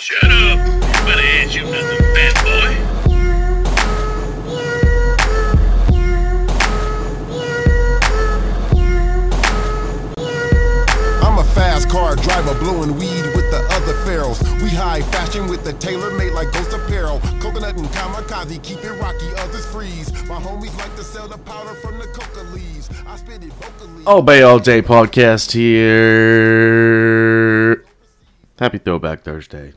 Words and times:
Shut 0.00 0.30
up. 0.30 0.58
Nobody 0.58 1.26
asked 1.42 1.56
you 1.56 1.64
nothing, 1.64 1.98
fat 2.14 2.34
boy. 2.44 2.70
I'm 11.26 11.38
a 11.38 11.44
fast 11.52 11.88
car 11.90 12.14
driver 12.14 12.54
blowing 12.60 12.96
weed 12.96 13.26
with 13.34 13.50
the 13.50 13.66
other 13.72 13.94
pharaohs. 14.04 14.40
We 14.62 14.68
high 14.68 15.02
fashion 15.02 15.48
with 15.48 15.64
the 15.64 15.72
tailor 15.72 16.16
made 16.16 16.32
like 16.32 16.52
ghost 16.52 16.72
apparel. 16.72 17.18
Coconut 17.40 17.76
and 17.76 17.88
kamikaze 17.88 18.62
keep 18.62 18.84
it 18.84 18.92
rocky, 19.00 19.26
others 19.38 19.66
freeze. 19.66 20.12
My 20.28 20.38
homies 20.40 20.78
like 20.78 20.94
to 20.94 21.02
sell 21.02 21.26
the 21.26 21.38
powder 21.38 21.74
from 21.74 21.98
the 21.98 22.06
coca 22.06 22.44
leaves. 22.54 22.88
I 23.04 23.16
spit 23.16 23.42
it 23.42 23.52
vocally. 23.54 24.04
All 24.06 24.22
Bay 24.22 24.42
All 24.42 24.60
Day 24.60 24.80
podcast 24.80 25.50
here. 25.50 25.88
Happy 28.60 28.78
Throwback 28.78 29.22
Thursday. 29.22 29.72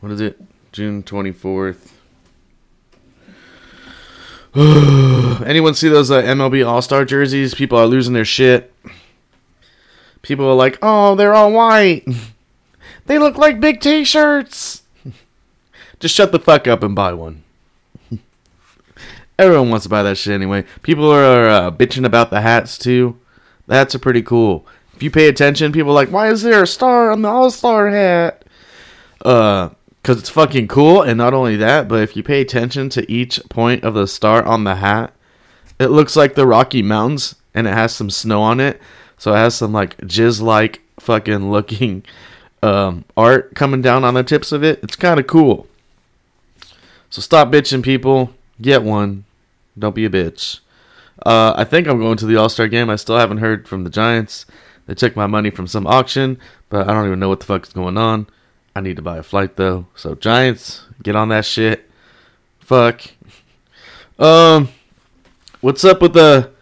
What 0.00 0.12
is 0.12 0.20
it? 0.20 0.40
June 0.72 1.02
24th. 1.02 1.92
Anyone 5.46 5.74
see 5.74 5.88
those 5.88 6.10
uh, 6.10 6.22
MLB 6.22 6.66
All 6.66 6.82
Star 6.82 7.04
jerseys? 7.04 7.54
People 7.54 7.78
are 7.78 7.86
losing 7.86 8.14
their 8.14 8.24
shit. 8.24 8.72
People 10.22 10.46
are 10.46 10.54
like, 10.54 10.78
oh, 10.82 11.14
they're 11.14 11.34
all 11.34 11.52
white. 11.52 12.06
They 13.08 13.18
look 13.18 13.38
like 13.38 13.58
big 13.58 13.80
t 13.80 14.04
shirts. 14.04 14.82
Just 15.98 16.14
shut 16.14 16.30
the 16.30 16.38
fuck 16.38 16.68
up 16.68 16.82
and 16.82 16.94
buy 16.94 17.14
one. 17.14 17.42
Everyone 19.38 19.70
wants 19.70 19.84
to 19.84 19.88
buy 19.88 20.02
that 20.02 20.18
shit 20.18 20.34
anyway. 20.34 20.66
People 20.82 21.10
are 21.10 21.48
uh, 21.48 21.70
bitching 21.70 22.04
about 22.04 22.28
the 22.28 22.42
hats 22.42 22.76
too. 22.76 23.18
The 23.66 23.76
hats 23.76 23.94
are 23.94 23.98
pretty 23.98 24.20
cool. 24.20 24.66
If 24.94 25.02
you 25.02 25.10
pay 25.10 25.26
attention, 25.28 25.72
people 25.72 25.92
are 25.92 25.94
like, 25.94 26.10
"Why 26.10 26.28
is 26.28 26.42
there 26.42 26.62
a 26.62 26.66
star 26.66 27.10
on 27.10 27.22
the 27.22 27.28
All 27.28 27.50
Star 27.50 27.88
hat?" 27.88 28.44
Uh, 29.24 29.70
because 30.02 30.18
it's 30.18 30.28
fucking 30.28 30.68
cool. 30.68 31.02
And 31.02 31.18
not 31.18 31.34
only 31.34 31.56
that, 31.56 31.88
but 31.88 32.02
if 32.02 32.16
you 32.16 32.22
pay 32.22 32.40
attention 32.40 32.88
to 32.90 33.10
each 33.10 33.40
point 33.48 33.84
of 33.84 33.94
the 33.94 34.06
star 34.06 34.44
on 34.44 34.64
the 34.64 34.76
hat, 34.76 35.12
it 35.78 35.88
looks 35.88 36.16
like 36.16 36.34
the 36.34 36.46
Rocky 36.46 36.82
Mountains, 36.82 37.36
and 37.54 37.66
it 37.66 37.72
has 37.72 37.94
some 37.94 38.10
snow 38.10 38.42
on 38.42 38.60
it. 38.60 38.80
So 39.16 39.32
it 39.34 39.38
has 39.38 39.54
some 39.54 39.72
like 39.72 39.96
jizz-like 39.98 40.80
fucking 41.00 41.50
looking 41.50 42.04
um, 42.62 43.04
art 43.16 43.54
coming 43.54 43.82
down 43.82 44.04
on 44.04 44.14
the 44.14 44.24
tips 44.24 44.52
of 44.52 44.64
it. 44.64 44.80
It's 44.82 44.96
kind 44.96 45.20
of 45.20 45.26
cool. 45.26 45.66
So 47.10 47.22
stop 47.22 47.50
bitching, 47.50 47.82
people. 47.82 48.34
Get 48.60 48.82
one. 48.82 49.24
Don't 49.78 49.94
be 49.94 50.04
a 50.04 50.10
bitch. 50.10 50.60
Uh, 51.24 51.54
I 51.56 51.64
think 51.64 51.86
I'm 51.86 51.98
going 51.98 52.16
to 52.18 52.26
the 52.26 52.36
All 52.36 52.48
Star 52.48 52.68
game. 52.68 52.90
I 52.90 52.96
still 52.96 53.18
haven't 53.18 53.38
heard 53.38 53.68
from 53.68 53.84
the 53.84 53.90
Giants. 53.90 54.46
They 54.86 54.94
took 54.94 55.16
my 55.16 55.26
money 55.26 55.50
from 55.50 55.66
some 55.66 55.86
auction, 55.86 56.38
but 56.70 56.88
I 56.88 56.92
don't 56.92 57.06
even 57.06 57.18
know 57.18 57.28
what 57.28 57.40
the 57.40 57.46
fuck 57.46 57.66
is 57.66 57.72
going 57.72 57.96
on. 57.96 58.26
I 58.78 58.80
need 58.80 58.94
to 58.94 59.02
buy 59.02 59.16
a 59.16 59.24
flight 59.24 59.56
though. 59.56 59.86
So 59.96 60.14
Giants, 60.14 60.86
get 61.02 61.16
on 61.16 61.30
that 61.30 61.44
shit. 61.44 61.90
Fuck. 62.60 63.02
Um, 64.20 64.68
what's 65.60 65.82
up 65.82 66.00
with 66.00 66.12
the 66.12 66.52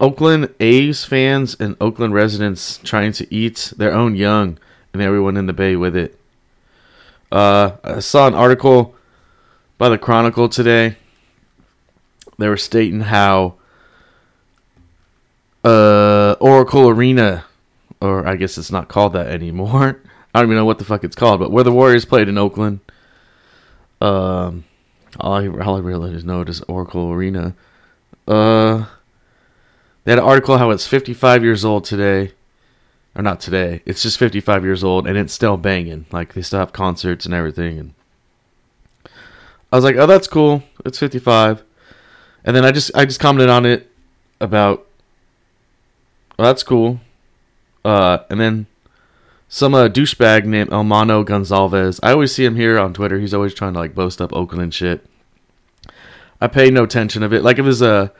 Oakland 0.00 0.52
A's 0.58 1.04
fans 1.04 1.56
and 1.60 1.76
Oakland 1.80 2.14
residents 2.14 2.78
trying 2.78 3.12
to 3.12 3.32
eat 3.32 3.72
their 3.76 3.92
own 3.92 4.16
young 4.16 4.58
and 4.92 5.00
everyone 5.00 5.36
in 5.36 5.46
the 5.46 5.52
Bay 5.52 5.76
with 5.76 5.94
it? 5.94 6.18
Uh, 7.30 7.76
I 7.84 8.00
saw 8.00 8.26
an 8.26 8.34
article 8.34 8.96
by 9.78 9.88
the 9.88 9.98
Chronicle 9.98 10.48
today. 10.48 10.96
They 12.38 12.48
were 12.48 12.56
stating 12.56 13.02
how 13.02 13.54
uh, 15.62 16.34
Oracle 16.40 16.88
Arena, 16.88 17.44
or 18.00 18.26
I 18.26 18.34
guess 18.34 18.58
it's 18.58 18.72
not 18.72 18.88
called 18.88 19.12
that 19.12 19.28
anymore. 19.28 20.00
I 20.34 20.40
don't 20.40 20.48
even 20.48 20.56
know 20.56 20.64
what 20.64 20.78
the 20.78 20.84
fuck 20.84 21.04
it's 21.04 21.16
called, 21.16 21.40
but 21.40 21.50
where 21.50 21.64
the 21.64 21.72
Warriors 21.72 22.04
played 22.04 22.28
in 22.28 22.38
Oakland. 22.38 22.80
Um, 24.00 24.64
all 25.20 25.34
I, 25.34 25.46
all 25.46 25.76
I 25.76 25.80
really 25.80 26.22
know 26.22 26.42
is 26.42 26.60
Oracle 26.62 27.10
Arena. 27.12 27.54
Uh, 28.26 28.86
they 30.04 30.12
had 30.12 30.18
an 30.18 30.24
article 30.24 30.58
how 30.58 30.70
it's 30.70 30.86
55 30.86 31.44
years 31.44 31.64
old 31.64 31.84
today. 31.84 32.32
Or 33.14 33.22
not 33.22 33.40
today. 33.40 33.82
It's 33.84 34.02
just 34.02 34.18
55 34.18 34.64
years 34.64 34.82
old 34.82 35.06
and 35.06 35.18
it's 35.18 35.34
still 35.34 35.58
banging. 35.58 36.06
Like 36.10 36.32
they 36.32 36.40
still 36.40 36.60
have 36.60 36.72
concerts 36.72 37.26
and 37.26 37.34
everything. 37.34 37.78
And 37.78 37.94
I 39.70 39.76
was 39.76 39.84
like, 39.84 39.96
oh, 39.96 40.06
that's 40.06 40.26
cool. 40.26 40.62
It's 40.86 40.98
55. 40.98 41.62
And 42.44 42.56
then 42.56 42.64
I 42.64 42.72
just 42.72 42.90
I 42.96 43.04
just 43.04 43.20
commented 43.20 43.50
on 43.50 43.66
it 43.66 43.90
about, 44.40 44.86
well, 46.38 46.48
that's 46.48 46.62
cool. 46.62 47.00
Uh, 47.84 48.18
and 48.30 48.40
then 48.40 48.66
some 49.54 49.74
uh, 49.74 49.86
douchebag 49.86 50.46
named 50.46 50.70
Elmano 50.70 51.22
Gonzalez. 51.22 52.00
I 52.02 52.12
always 52.12 52.34
see 52.34 52.42
him 52.42 52.56
here 52.56 52.78
on 52.78 52.94
Twitter. 52.94 53.18
He's 53.18 53.34
always 53.34 53.52
trying 53.52 53.74
to 53.74 53.78
like 53.78 53.94
boast 53.94 54.22
up 54.22 54.32
Oakland 54.32 54.62
and 54.62 54.72
shit. 54.72 55.04
I 56.40 56.46
pay 56.46 56.70
no 56.70 56.84
attention 56.84 57.22
of 57.22 57.34
it. 57.34 57.42
Like 57.42 57.58
if 57.58 57.66
it's 57.66 57.82
a 57.82 58.14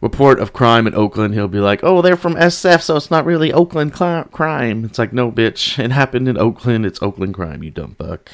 report 0.00 0.40
of 0.40 0.52
crime 0.52 0.88
in 0.88 0.96
Oakland, 0.96 1.34
he'll 1.34 1.46
be 1.46 1.60
like, 1.60 1.84
"Oh, 1.84 2.02
they're 2.02 2.16
from 2.16 2.34
SF, 2.34 2.82
so 2.82 2.96
it's 2.96 3.08
not 3.08 3.24
really 3.24 3.52
Oakland 3.52 3.96
cl- 3.96 4.24
crime." 4.24 4.84
It's 4.84 4.98
like, 4.98 5.12
no, 5.12 5.30
bitch, 5.30 5.78
it 5.82 5.92
happened 5.92 6.26
in 6.26 6.36
Oakland. 6.36 6.84
It's 6.84 7.00
Oakland 7.00 7.34
crime, 7.34 7.62
you 7.62 7.70
dumb 7.70 7.94
fuck. 7.96 8.28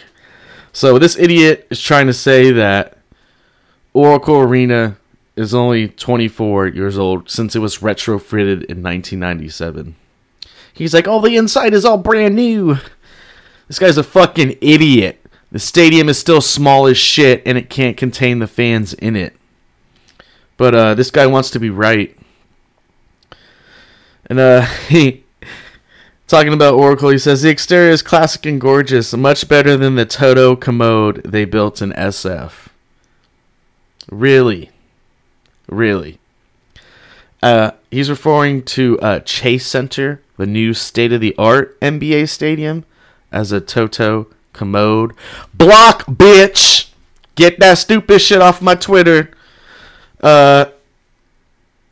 So 0.73 0.99
this 0.99 1.19
idiot 1.19 1.67
is 1.69 1.83
trying 1.83 2.07
to 2.07 2.15
say 2.15 2.51
that 2.53 2.97
Oracle 3.93 4.41
Arena 4.41 4.97
is 5.37 5.55
only 5.55 5.89
24 5.89 6.69
years 6.69 6.97
old 6.97 7.29
since 7.29 7.55
it 7.55 7.59
was 7.59 7.81
retrofitted 7.81 8.65
in 8.65 8.83
1997. 8.83 9.97
He's 10.75 10.93
like, 10.93 11.09
"Oh, 11.09 11.21
the 11.21 11.37
inside 11.37 11.73
is 11.73 11.85
all 11.85 11.99
brand 11.99 12.37
new." 12.37 12.79
This 13.69 13.79
guy's 13.79 13.97
a 13.97 14.03
fucking 14.03 14.59
idiot. 14.61 15.25
The 15.51 15.59
stadium 15.59 16.09
is 16.09 16.19
still 16.19 16.41
small 16.41 16.87
as 16.87 16.99
shit 16.99 17.43
and 17.47 17.57
it 17.57 17.71
can't 17.71 17.97
contain 17.97 18.41
the 18.41 18.47
fans 18.47 18.93
in 18.93 19.17
it. 19.17 19.35
But 20.57 20.75
uh, 20.75 20.95
this 20.95 21.11
guy 21.11 21.27
wants 21.27 21.49
to 21.51 21.61
be 21.61 21.71
right. 21.71 22.17
And 24.27 24.39
uh, 24.39 24.63
he 24.89 25.25
talking 26.27 26.53
about 26.53 26.75
Oracle, 26.75 27.11
he 27.11 27.19
says 27.19 27.43
the 27.43 27.51
exterior 27.51 27.91
is 27.91 28.03
classic 28.03 28.47
and 28.47 28.61
gorgeous, 28.61 29.15
much 29.15 29.49
better 29.49 29.77
than 29.77 29.95
the 29.95 30.07
Toto 30.07 30.57
commode 30.57 31.23
they 31.25 31.45
built 31.45 31.81
in 31.81 31.93
SF. 31.93 32.69
Really, 34.11 34.71
really. 35.69 36.19
Uh, 37.45 37.73
he's 37.91 38.09
referring 38.09 38.63
to 38.63 38.99
uh, 39.01 39.21
Chase 39.21 39.67
Center, 39.67 40.23
the 40.39 40.47
new 40.47 40.73
state-of-the-art 40.73 41.79
NBA 41.81 42.29
stadium, 42.31 42.87
as 43.31 43.53
a 43.53 43.61
Toto 43.61 44.29
commode. 44.55 45.13
Block, 45.53 46.07
bitch! 46.07 46.89
Get 47.35 47.61
that 47.61 47.77
stupid 47.77 48.21
shit 48.21 48.41
off 48.41 48.63
my 48.63 48.75
Twitter 48.75 49.31
uh, 50.23 50.65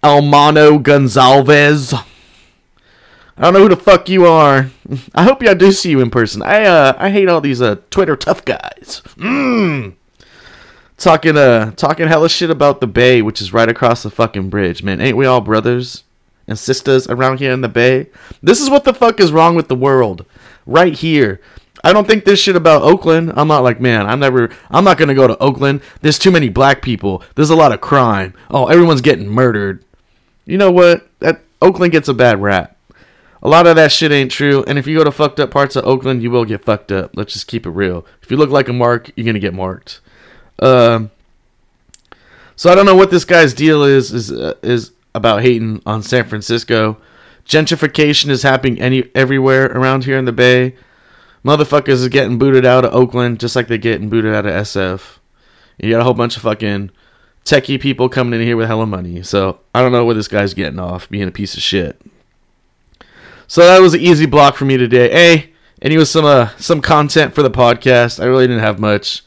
Almano 0.02 0.82
Gonzalez. 0.82 1.92
I 1.92 3.42
don't 3.42 3.52
know 3.52 3.60
who 3.60 3.68
the 3.68 3.76
fuck 3.76 4.08
you 4.08 4.26
are. 4.26 4.70
I 5.14 5.24
hope 5.24 5.42
I 5.42 5.52
do 5.52 5.70
see 5.70 5.90
you 5.90 6.00
in 6.00 6.10
person. 6.10 6.42
I 6.42 6.64
uh 6.64 6.94
I 6.98 7.10
hate 7.10 7.28
all 7.28 7.40
these 7.40 7.60
uh 7.60 7.76
Twitter 7.90 8.16
tough 8.16 8.44
guys. 8.44 9.02
Mmm. 9.16 9.94
Talking 10.96 11.36
uh 11.36 11.72
talking 11.72 12.08
hella 12.08 12.28
shit 12.28 12.50
about 12.50 12.80
the 12.80 12.86
Bay, 12.86 13.22
which 13.22 13.40
is 13.40 13.52
right 13.52 13.68
across 13.68 14.02
the 14.02 14.10
fucking 14.10 14.50
bridge, 14.50 14.82
man. 14.82 15.00
Ain't 15.00 15.16
we 15.16 15.26
all 15.26 15.40
brothers 15.40 16.04
and 16.46 16.58
sisters 16.58 17.08
around 17.08 17.38
here 17.38 17.52
in 17.52 17.60
the 17.60 17.68
Bay? 17.68 18.08
This 18.42 18.60
is 18.60 18.70
what 18.70 18.84
the 18.84 18.94
fuck 18.94 19.20
is 19.20 19.32
wrong 19.32 19.56
with 19.56 19.68
the 19.68 19.74
world. 19.74 20.24
Right 20.66 20.94
here. 20.94 21.40
I 21.84 21.92
don't 21.92 22.06
think 22.06 22.24
this 22.24 22.40
shit 22.40 22.54
about 22.54 22.82
Oakland. 22.82 23.32
I'm 23.34 23.48
not 23.48 23.64
like, 23.64 23.80
man, 23.80 24.06
I'm 24.06 24.20
never, 24.20 24.50
I'm 24.70 24.84
not 24.84 24.98
gonna 24.98 25.14
go 25.14 25.26
to 25.26 25.38
Oakland. 25.38 25.80
There's 26.00 26.18
too 26.18 26.30
many 26.30 26.48
black 26.48 26.82
people. 26.82 27.22
There's 27.34 27.50
a 27.50 27.56
lot 27.56 27.72
of 27.72 27.80
crime. 27.80 28.34
Oh, 28.50 28.66
everyone's 28.66 29.00
getting 29.00 29.28
murdered. 29.28 29.84
You 30.44 30.58
know 30.58 30.70
what? 30.70 31.08
That 31.18 31.40
Oakland 31.60 31.92
gets 31.92 32.08
a 32.08 32.14
bad 32.14 32.40
rap. 32.40 32.76
A 33.42 33.48
lot 33.48 33.66
of 33.66 33.74
that 33.74 33.90
shit 33.90 34.12
ain't 34.12 34.30
true. 34.30 34.62
And 34.68 34.78
if 34.78 34.86
you 34.86 34.96
go 34.96 35.02
to 35.02 35.10
fucked 35.10 35.40
up 35.40 35.50
parts 35.50 35.74
of 35.74 35.84
Oakland, 35.84 36.22
you 36.22 36.30
will 36.30 36.44
get 36.44 36.64
fucked 36.64 36.92
up. 36.92 37.10
Let's 37.16 37.32
just 37.32 37.48
keep 37.48 37.66
it 37.66 37.70
real. 37.70 38.06
If 38.22 38.30
you 38.30 38.36
look 38.36 38.50
like 38.50 38.68
a 38.68 38.72
mark, 38.72 39.10
you're 39.16 39.26
gonna 39.26 39.40
get 39.40 39.54
marked. 39.54 40.00
Um. 40.58 41.10
So 42.54 42.70
I 42.70 42.74
don't 42.74 42.86
know 42.86 42.94
what 42.94 43.10
this 43.10 43.24
guy's 43.24 43.54
deal 43.54 43.82
is 43.82 44.12
is 44.12 44.30
uh, 44.30 44.54
is 44.62 44.92
about 45.14 45.42
hating 45.42 45.82
on 45.86 46.02
San 46.02 46.24
Francisco. 46.24 46.98
Gentrification 47.46 48.28
is 48.28 48.42
happening 48.42 48.80
any 48.80 49.10
everywhere 49.14 49.66
around 49.66 50.04
here 50.04 50.16
in 50.16 50.24
the 50.24 50.32
Bay 50.32 50.74
motherfuckers 51.44 51.88
is 51.88 52.08
getting 52.08 52.38
booted 52.38 52.64
out 52.64 52.84
of 52.84 52.94
Oakland 52.94 53.40
just 53.40 53.56
like 53.56 53.68
they're 53.68 53.78
getting 53.78 54.08
booted 54.08 54.34
out 54.34 54.46
of 54.46 54.52
SF. 54.52 55.18
You 55.78 55.90
got 55.90 56.00
a 56.00 56.04
whole 56.04 56.14
bunch 56.14 56.36
of 56.36 56.42
fucking 56.42 56.90
techie 57.44 57.80
people 57.80 58.08
coming 58.08 58.40
in 58.40 58.46
here 58.46 58.56
with 58.56 58.68
hella 58.68 58.86
money. 58.86 59.22
So 59.22 59.60
I 59.74 59.82
don't 59.82 59.92
know 59.92 60.04
where 60.04 60.14
this 60.14 60.28
guy's 60.28 60.54
getting 60.54 60.78
off 60.78 61.08
being 61.08 61.28
a 61.28 61.32
piece 61.32 61.54
of 61.54 61.62
shit. 61.62 62.00
So 63.46 63.62
that 63.62 63.80
was 63.80 63.94
an 63.94 64.00
easy 64.00 64.26
block 64.26 64.54
for 64.54 64.64
me 64.64 64.76
today. 64.76 65.10
Hey, 65.10 65.52
and 65.80 65.90
he 65.90 65.98
was 65.98 66.10
some 66.10 66.24
uh, 66.24 66.50
some 66.58 66.80
content 66.80 67.34
for 67.34 67.42
the 67.42 67.50
podcast. 67.50 68.20
I 68.22 68.26
really 68.26 68.46
didn't 68.46 68.62
have 68.62 68.78
much. 68.78 69.24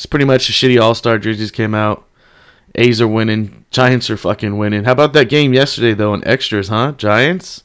Just 0.00 0.08
pretty 0.08 0.24
much 0.24 0.46
the 0.46 0.54
shitty 0.54 0.80
All 0.80 0.94
Star 0.94 1.18
jerseys 1.18 1.50
came 1.50 1.74
out. 1.74 2.06
A's 2.74 3.02
are 3.02 3.06
winning. 3.06 3.66
Giants 3.70 4.08
are 4.08 4.16
fucking 4.16 4.56
winning. 4.56 4.84
How 4.84 4.92
about 4.92 5.12
that 5.12 5.28
game 5.28 5.52
yesterday 5.52 5.92
though 5.92 6.14
in 6.14 6.26
extras, 6.26 6.68
huh? 6.68 6.92
Giants. 6.92 7.64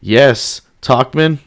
Yes, 0.00 0.62
Talkman 0.80 1.38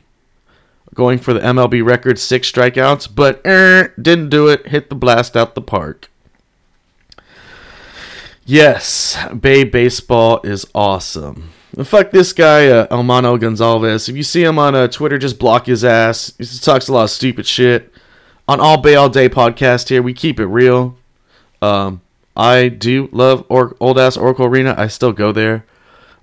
going 0.94 1.20
for 1.20 1.34
the 1.34 1.42
MLB 1.42 1.86
record 1.86 2.18
six 2.18 2.50
strikeouts, 2.50 3.14
but 3.14 3.42
er, 3.46 3.94
didn't 4.02 4.30
do 4.30 4.48
it. 4.48 4.68
Hit 4.68 4.88
the 4.88 4.96
blast 4.96 5.36
out 5.36 5.54
the 5.54 5.62
park. 5.62 6.10
Yes, 8.46 9.18
Bay 9.38 9.66
baseball 9.66 10.40
is 10.46 10.66
awesome. 10.74 11.52
And 11.76 11.86
fuck 11.86 12.12
this 12.12 12.32
guy, 12.32 12.68
uh, 12.70 12.88
Elmano 12.88 13.38
Gonzalez. 13.38 14.08
If 14.08 14.16
you 14.16 14.24
see 14.24 14.46
him 14.46 14.60
on 14.60 14.76
uh, 14.76 14.88
Twitter, 14.88 15.18
just 15.18 15.40
block 15.40 15.66
his 15.66 15.84
ass. 15.84 16.32
He 16.38 16.46
talks 16.60 16.88
a 16.88 16.94
lot 16.94 17.04
of 17.04 17.10
stupid 17.10 17.46
shit. 17.46 17.92
On 18.48 18.60
All 18.60 18.78
Bay 18.78 18.96
All 18.96 19.10
Day 19.10 19.28
podcast 19.28 19.90
here, 19.90 20.02
we 20.02 20.14
keep 20.14 20.40
it 20.40 20.46
real. 20.46 20.96
Um, 21.62 22.02
I 22.36 22.68
do 22.68 23.10
love 23.12 23.46
or- 23.50 23.76
old 23.80 23.98
ass 23.98 24.18
Oracle 24.18 24.46
Arena. 24.46 24.76
I 24.78 24.88
still 24.88 25.14
go 25.14 25.32
there. 25.32 25.66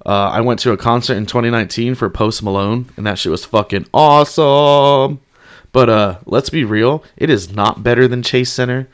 Uh, 0.05 0.31
I 0.31 0.41
went 0.41 0.61
to 0.61 0.73
a 0.73 0.77
concert 0.77 1.15
in 1.15 1.27
2019 1.27 1.95
for 1.95 2.09
Post 2.11 2.43
Malone, 2.43 2.89
and 2.97 3.07
that 3.07 3.19
shit 3.19 3.31
was 3.31 3.45
fucking 3.45 3.87
awesome. 3.95 5.21
But 5.73 5.89
uh, 5.89 6.19
let's 6.27 6.51
be 6.51 6.65
real, 6.65 7.03
it 7.17 7.31
is 7.31 7.53
not 7.53 7.83
better 7.83 8.07
than 8.07 8.23
Chase 8.23 8.53
Center. 8.53 8.89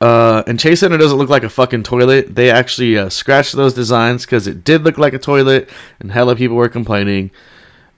Uh, 0.00 0.42
and 0.46 0.58
Chase 0.58 0.80
Center 0.80 0.96
doesn't 0.96 1.18
look 1.18 1.28
like 1.28 1.44
a 1.44 1.48
fucking 1.48 1.82
toilet. 1.84 2.34
They 2.34 2.50
actually 2.50 2.98
uh, 2.98 3.08
scratched 3.08 3.54
those 3.54 3.74
designs 3.74 4.24
because 4.24 4.46
it 4.46 4.64
did 4.64 4.82
look 4.82 4.98
like 4.98 5.12
a 5.12 5.18
toilet, 5.18 5.68
and 6.00 6.10
hella 6.10 6.34
people 6.34 6.56
were 6.56 6.68
complaining. 6.68 7.30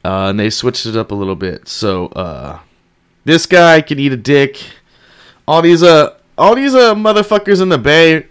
Uh, 0.05 0.29
and 0.29 0.39
they 0.41 0.51
switched 0.51 0.85
it 0.85 0.97
up 0.97 1.13
a 1.13 1.15
little 1.15 1.37
bit. 1.37 1.67
So 1.69 2.07
uh, 2.09 2.59
this 3.25 3.47
guy 3.47 3.81
can 3.81 3.99
eat 3.99 4.13
a 4.13 4.17
dick. 4.17 4.63
All 5.47 5.63
these 5.63 5.83
uh, 5.83 6.17
all 6.39 6.55
these 6.55 6.75
uh 6.75 6.95
motherfuckers 6.95 7.61
in 7.61 7.69
the 7.69 7.79
Bay 7.79 8.27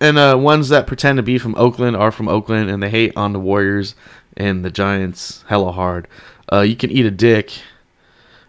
and 0.00 0.18
uh, 0.18 0.36
ones 0.38 0.68
that 0.68 0.86
pretend 0.86 1.16
to 1.16 1.22
be 1.22 1.38
from 1.38 1.54
Oakland 1.56 1.96
are 1.96 2.12
from 2.12 2.28
Oakland, 2.28 2.70
and 2.70 2.82
they 2.82 2.90
hate 2.90 3.16
on 3.16 3.32
the 3.32 3.40
Warriors 3.40 3.94
and 4.36 4.64
the 4.64 4.70
Giants 4.70 5.44
hella 5.48 5.72
hard. 5.72 6.08
Uh, 6.52 6.60
you 6.60 6.76
can 6.76 6.90
eat 6.90 7.06
a 7.06 7.10
dick. 7.10 7.52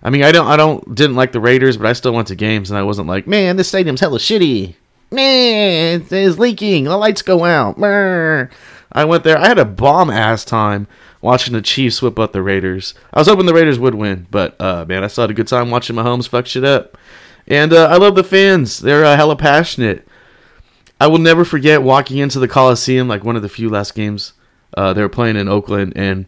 I 0.02 0.10
mean, 0.10 0.24
I 0.24 0.32
don't, 0.32 0.48
I 0.48 0.56
don't, 0.56 0.96
didn't 0.96 1.18
like 1.18 1.34
the 1.34 1.42
Raiders, 1.42 1.76
but 1.76 1.86
I 1.86 1.94
still 1.94 2.14
went 2.14 2.30
to 2.30 2.36
games, 2.36 2.72
and 2.72 2.78
I 2.78 2.84
wasn't 2.84 3.08
like, 3.10 3.28
man, 3.28 3.58
this 3.58 3.68
stadium's 3.68 4.00
hella 4.00 4.20
shitty. 4.20 4.76
Man, 5.12 6.06
it's, 6.10 6.38
leaking. 6.38 6.86
The 6.86 6.96
lights 6.96 7.22
go 7.22 7.44
out. 7.44 7.78
Brr. 7.78 8.50
I 8.92 9.06
went 9.06 9.24
there. 9.24 9.38
I 9.38 9.48
had 9.48 9.60
a 9.60 9.66
bomb 9.66 10.10
ass 10.10 10.46
time 10.46 10.88
watching 11.22 11.54
the 11.54 11.62
Chiefs 11.62 12.02
whip 12.02 12.20
up 12.20 12.32
the 12.32 12.42
Raiders. 12.42 12.94
I 13.14 13.20
was 13.20 13.28
hoping 13.28 13.46
the 13.46 13.54
Raiders 13.54 13.80
would 13.80 13.96
win, 13.96 14.28
but 14.32 14.60
uh, 14.60 14.86
man, 14.88 15.04
I 15.04 15.08
still 15.08 15.24
had 15.24 15.32
a 15.32 15.34
good 15.34 15.48
time 15.48 15.70
watching 15.70 15.96
Mahomes 15.96 16.28
fuck 16.28 16.48
shit 16.48 16.64
up. 16.64 16.98
And 17.48 17.74
uh, 17.74 17.88
I 17.88 17.98
love 17.98 18.16
the 18.16 18.24
fans. 18.24 18.80
They're 18.80 19.06
uh, 19.06 19.16
hella 19.16 19.36
passionate. 19.36 20.08
I 21.02 21.08
will 21.08 21.18
never 21.18 21.46
forget 21.46 21.82
walking 21.82 22.18
into 22.18 22.40
the 22.40 22.48
Coliseum, 22.48 23.08
like 23.08 23.24
one 23.24 23.36
of 23.36 23.42
the 23.42 23.50
few 23.50 23.70
last 23.70 23.96
games 23.96 24.34
uh, 24.76 24.94
they 24.94 25.02
were 25.02 25.10
playing 25.10 25.36
in 25.36 25.48
Oakland, 25.48 25.94
and 25.96 26.26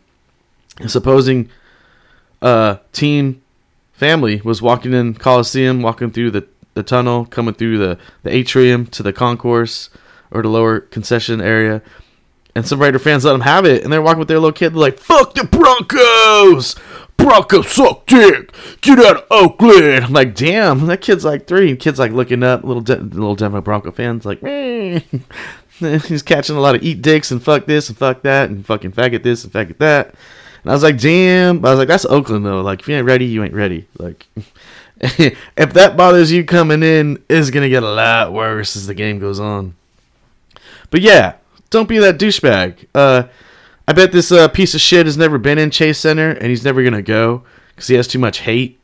this 0.79 0.95
opposing 0.95 1.49
uh, 2.41 2.77
team 2.91 3.41
family 3.93 4.41
was 4.43 4.61
walking 4.61 4.93
in 4.93 5.13
Coliseum, 5.13 5.81
walking 5.81 6.09
through 6.09 6.31
the, 6.31 6.47
the 6.73 6.83
tunnel, 6.83 7.25
coming 7.25 7.53
through 7.53 7.77
the, 7.77 7.97
the 8.23 8.33
atrium 8.33 8.87
to 8.87 9.03
the 9.03 9.13
concourse 9.13 9.89
or 10.31 10.41
the 10.41 10.47
lower 10.47 10.79
concession 10.79 11.41
area. 11.41 11.81
And 12.53 12.67
some 12.67 12.81
Raider 12.81 12.99
fans 12.99 13.23
let 13.23 13.31
them 13.31 13.41
have 13.41 13.65
it, 13.65 13.83
and 13.83 13.91
they're 13.91 14.01
walking 14.01 14.19
with 14.19 14.27
their 14.27 14.39
little 14.39 14.51
kid. 14.51 14.73
They're 14.73 14.79
like, 14.79 14.99
"Fuck 14.99 15.35
the 15.35 15.45
Broncos! 15.45 16.75
Broncos 17.15 17.69
suck 17.69 18.05
dick! 18.07 18.53
Get 18.81 18.99
out 18.99 19.17
of 19.17 19.27
Oakland!" 19.31 20.05
I'm 20.05 20.13
like, 20.13 20.35
"Damn, 20.35 20.85
that 20.87 21.01
kid's 21.01 21.23
like 21.23 21.47
three. 21.47 21.75
Kid's 21.77 21.99
like 21.99 22.11
looking 22.11 22.43
up, 22.43 22.63
little 22.63 22.81
de- 22.81 22.97
little 22.97 23.35
Denver 23.35 23.61
Bronco 23.61 23.91
fans 23.91 24.25
like, 24.25 24.43
"Man." 24.43 25.03
He's 26.07 26.21
catching 26.21 26.55
a 26.55 26.59
lot 26.59 26.75
of 26.75 26.83
eat 26.83 27.01
dicks 27.01 27.31
and 27.31 27.41
fuck 27.41 27.65
this 27.65 27.89
and 27.89 27.97
fuck 27.97 28.21
that 28.21 28.49
and 28.51 28.63
fucking 28.63 28.91
faggot 28.91 29.23
this 29.23 29.43
and 29.43 29.51
faggot 29.51 29.79
that. 29.79 30.13
And 30.63 30.71
I 30.71 30.73
was 30.73 30.83
like, 30.83 30.99
damn. 30.99 31.65
I 31.65 31.71
was 31.71 31.79
like, 31.79 31.87
that's 31.87 32.05
Oakland 32.05 32.45
though. 32.45 32.61
Like, 32.61 32.81
if 32.81 32.87
you 32.87 32.95
ain't 32.95 33.07
ready, 33.07 33.25
you 33.25 33.43
ain't 33.43 33.55
ready. 33.55 33.87
Like, 33.97 34.27
if 35.01 35.73
that 35.73 35.97
bothers 35.97 36.31
you 36.31 36.45
coming 36.45 36.83
in, 36.83 37.23
it's 37.29 37.49
gonna 37.49 37.69
get 37.69 37.81
a 37.83 37.89
lot 37.91 38.31
worse 38.31 38.75
as 38.75 38.85
the 38.85 38.93
game 38.93 39.17
goes 39.17 39.39
on. 39.39 39.75
But 40.91 41.01
yeah, 41.01 41.35
don't 41.71 41.89
be 41.89 41.97
that 41.97 42.19
douchebag. 42.19 42.85
Uh, 42.93 43.23
I 43.87 43.93
bet 43.93 44.11
this 44.11 44.31
uh, 44.31 44.47
piece 44.47 44.75
of 44.75 44.81
shit 44.81 45.07
has 45.07 45.17
never 45.17 45.39
been 45.39 45.57
in 45.57 45.71
Chase 45.71 45.97
Center, 45.97 46.29
and 46.29 46.45
he's 46.45 46.63
never 46.63 46.83
gonna 46.83 47.01
go 47.01 47.43
because 47.69 47.87
he 47.87 47.95
has 47.95 48.07
too 48.07 48.19
much 48.19 48.39
hate 48.39 48.79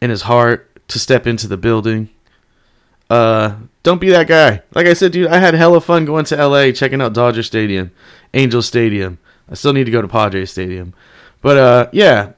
in 0.00 0.10
his 0.10 0.22
heart 0.22 0.70
to 0.88 0.98
step 0.98 1.26
into 1.26 1.46
the 1.46 1.56
building. 1.56 2.10
Uh, 3.08 3.54
don't 3.82 4.00
be 4.00 4.10
that 4.10 4.26
guy. 4.26 4.62
Like 4.74 4.86
I 4.86 4.94
said, 4.94 5.12
dude, 5.12 5.28
I 5.28 5.38
had 5.38 5.54
hella 5.54 5.80
fun 5.80 6.04
going 6.04 6.24
to 6.26 6.46
LA, 6.48 6.72
checking 6.72 7.00
out 7.00 7.12
Dodger 7.12 7.42
Stadium, 7.42 7.92
Angel 8.32 8.62
Stadium. 8.62 9.18
I 9.48 9.54
still 9.54 9.72
need 9.72 9.84
to 9.84 9.90
go 9.90 10.02
to 10.02 10.08
Padres 10.08 10.50
Stadium. 10.50 10.94
But 11.42 11.58
uh, 11.58 11.88
yeah, 11.92 12.32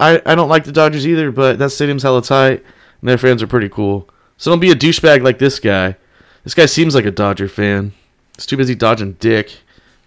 I, 0.00 0.20
I 0.26 0.34
don't 0.34 0.48
like 0.48 0.64
the 0.64 0.72
Dodgers 0.72 1.06
either, 1.06 1.30
but 1.30 1.58
that 1.58 1.70
stadium's 1.70 2.02
hella 2.02 2.22
tight, 2.22 2.64
and 3.00 3.08
their 3.08 3.18
fans 3.18 3.42
are 3.42 3.46
pretty 3.46 3.68
cool. 3.68 4.08
So 4.36 4.50
don't 4.50 4.60
be 4.60 4.70
a 4.70 4.76
douchebag 4.76 5.22
like 5.22 5.38
this 5.38 5.60
guy. 5.60 5.96
This 6.44 6.54
guy 6.54 6.66
seems 6.66 6.94
like 6.94 7.04
a 7.04 7.10
Dodger 7.10 7.48
fan. 7.48 7.92
He's 8.38 8.46
too 8.46 8.56
busy 8.56 8.76
dodging 8.76 9.14
dick. 9.14 9.58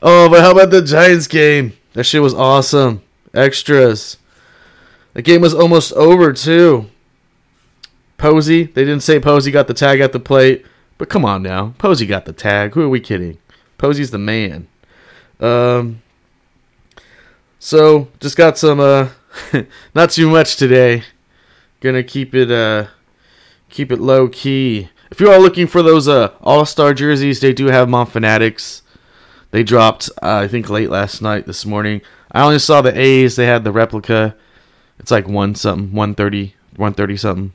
oh, 0.00 0.30
but 0.30 0.42
how 0.42 0.52
about 0.52 0.70
the 0.70 0.80
Giants 0.80 1.26
game? 1.26 1.72
That 1.94 2.04
shit 2.04 2.22
was 2.22 2.34
awesome. 2.34 3.02
Extras. 3.34 4.16
The 5.14 5.22
game 5.22 5.40
was 5.40 5.52
almost 5.52 5.92
over 5.94 6.32
too. 6.32 6.88
Posey, 8.16 8.64
they 8.64 8.84
didn't 8.84 9.02
say 9.02 9.18
Posey 9.18 9.50
got 9.50 9.66
the 9.66 9.74
tag 9.74 9.98
at 9.98 10.12
the 10.12 10.20
plate, 10.20 10.64
but 10.98 11.08
come 11.08 11.24
on 11.24 11.42
now, 11.42 11.74
Posey 11.78 12.06
got 12.06 12.26
the 12.26 12.32
tag. 12.32 12.74
Who 12.74 12.82
are 12.82 12.88
we 12.88 13.00
kidding? 13.00 13.38
Posey's 13.76 14.12
the 14.12 14.18
man. 14.18 14.68
Um, 15.40 16.02
so 17.58 18.06
just 18.20 18.36
got 18.36 18.56
some 18.56 18.78
uh, 18.78 19.08
not 19.96 20.10
too 20.10 20.30
much 20.30 20.56
today. 20.56 21.02
Gonna 21.80 22.04
keep 22.04 22.36
it 22.36 22.52
uh, 22.52 22.86
keep 23.68 23.90
it 23.90 23.98
low 23.98 24.28
key. 24.28 24.90
If 25.10 25.20
you 25.20 25.30
are 25.30 25.38
looking 25.38 25.66
for 25.66 25.82
those 25.82 26.08
uh 26.08 26.32
All 26.40 26.64
Star 26.64 26.94
jerseys, 26.94 27.40
they 27.40 27.52
do 27.52 27.66
have 27.66 27.88
them 27.88 27.94
on 27.94 28.06
Fanatics. 28.06 28.82
They 29.50 29.64
dropped, 29.64 30.08
uh, 30.22 30.36
I 30.36 30.48
think, 30.48 30.70
late 30.70 30.90
last 30.90 31.20
night, 31.20 31.46
this 31.46 31.66
morning. 31.66 32.02
I 32.30 32.42
only 32.42 32.60
saw 32.60 32.82
the 32.82 32.96
A's. 32.98 33.34
They 33.34 33.46
had 33.46 33.64
the 33.64 33.72
replica. 33.72 34.36
It's 35.00 35.10
like 35.10 35.26
one 35.26 35.56
something, 35.56 35.92
one 35.92 36.14
thirty, 36.14 36.54
one 36.76 36.94
thirty 36.94 37.16
something. 37.16 37.52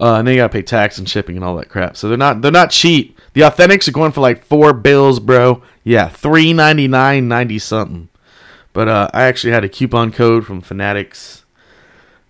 Uh, 0.00 0.14
and 0.16 0.26
then 0.26 0.34
you 0.34 0.40
gotta 0.40 0.52
pay 0.52 0.62
tax 0.62 0.98
and 0.98 1.08
shipping 1.08 1.36
and 1.36 1.44
all 1.44 1.56
that 1.56 1.68
crap. 1.68 1.96
So 1.96 2.08
they're 2.08 2.18
not 2.18 2.42
they're 2.42 2.50
not 2.50 2.70
cheap. 2.70 3.18
The 3.34 3.42
authentics 3.42 3.86
are 3.88 3.92
going 3.92 4.12
for 4.12 4.20
like 4.20 4.44
four 4.44 4.72
bills, 4.72 5.20
bro. 5.20 5.62
Yeah, 5.84 6.08
three 6.08 6.52
ninety 6.52 6.88
nine, 6.88 7.28
ninety 7.28 7.58
something. 7.58 8.08
But 8.72 8.88
uh, 8.88 9.10
I 9.12 9.24
actually 9.24 9.52
had 9.52 9.64
a 9.64 9.68
coupon 9.68 10.12
code 10.12 10.46
from 10.46 10.60
Fanatics, 10.60 11.44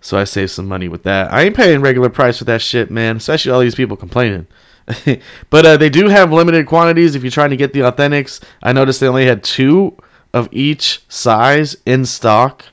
so 0.01 0.17
I 0.17 0.23
saved 0.23 0.51
some 0.51 0.67
money 0.67 0.87
with 0.87 1.03
that. 1.03 1.31
I 1.33 1.41
ain't 1.41 1.55
paying 1.55 1.81
regular 1.81 2.09
price 2.09 2.37
for 2.37 2.45
that 2.45 2.61
shit, 2.61 2.89
man. 2.89 3.17
Especially 3.17 3.51
all 3.51 3.59
these 3.59 3.75
people 3.75 3.97
complaining. 3.97 4.47
but 5.49 5.65
uh, 5.65 5.77
they 5.77 5.89
do 5.89 6.07
have 6.07 6.31
limited 6.31 6.65
quantities 6.65 7.15
if 7.15 7.23
you're 7.23 7.31
trying 7.31 7.49
to 7.51 7.57
get 7.57 7.73
the 7.73 7.81
authentics. 7.81 8.41
I 8.63 8.73
noticed 8.73 8.99
they 8.99 9.07
only 9.07 9.25
had 9.25 9.43
two 9.43 9.97
of 10.33 10.47
each 10.51 11.03
size 11.09 11.75
in 11.85 12.05
stock. 12.05 12.65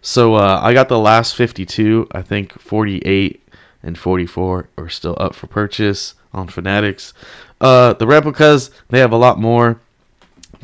So 0.00 0.34
uh, 0.34 0.60
I 0.62 0.72
got 0.72 0.88
the 0.88 0.98
last 0.98 1.34
52. 1.34 2.08
I 2.12 2.22
think 2.22 2.58
48 2.60 3.42
and 3.82 3.98
44 3.98 4.68
are 4.78 4.88
still 4.88 5.16
up 5.18 5.34
for 5.34 5.46
purchase 5.46 6.14
on 6.32 6.48
Fanatics. 6.48 7.12
Uh, 7.60 7.94
the 7.94 8.06
replicas, 8.06 8.70
they 8.88 9.00
have 9.00 9.12
a 9.12 9.16
lot 9.16 9.40
more. 9.40 9.80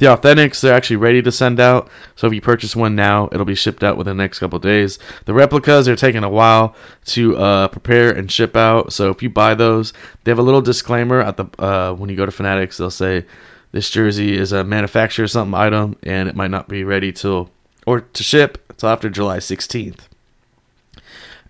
The 0.02 0.08
authentics, 0.08 0.60
they're 0.60 0.74
actually 0.74 0.96
ready 0.96 1.22
to 1.22 1.30
send 1.30 1.60
out. 1.60 1.88
So 2.16 2.26
if 2.26 2.32
you 2.32 2.40
purchase 2.40 2.74
one 2.74 2.96
now, 2.96 3.28
it'll 3.30 3.46
be 3.46 3.54
shipped 3.54 3.84
out 3.84 3.96
within 3.96 4.16
the 4.16 4.22
next 4.24 4.40
couple 4.40 4.58
days. 4.58 4.98
The 5.26 5.32
replicas 5.32 5.86
are 5.86 5.94
taking 5.94 6.24
a 6.24 6.28
while 6.28 6.74
to 7.04 7.36
uh, 7.36 7.68
prepare 7.68 8.10
and 8.10 8.28
ship 8.28 8.56
out. 8.56 8.92
So 8.92 9.10
if 9.10 9.22
you 9.22 9.30
buy 9.30 9.54
those, 9.54 9.92
they 10.24 10.32
have 10.32 10.40
a 10.40 10.42
little 10.42 10.60
disclaimer 10.60 11.20
at 11.20 11.36
the 11.36 11.46
uh, 11.56 11.94
when 11.94 12.10
you 12.10 12.16
go 12.16 12.26
to 12.26 12.32
Fanatics. 12.32 12.78
They'll 12.78 12.90
say 12.90 13.26
this 13.70 13.90
jersey 13.90 14.36
is 14.36 14.50
a 14.50 14.64
manufacturer 14.64 15.28
something 15.28 15.54
item, 15.54 15.96
and 16.02 16.28
it 16.28 16.34
might 16.34 16.50
not 16.50 16.66
be 16.66 16.82
ready 16.82 17.12
till 17.12 17.50
or 17.86 18.00
to 18.00 18.24
ship 18.24 18.58
until 18.70 18.88
after 18.88 19.08
July 19.08 19.38
16th. 19.38 20.08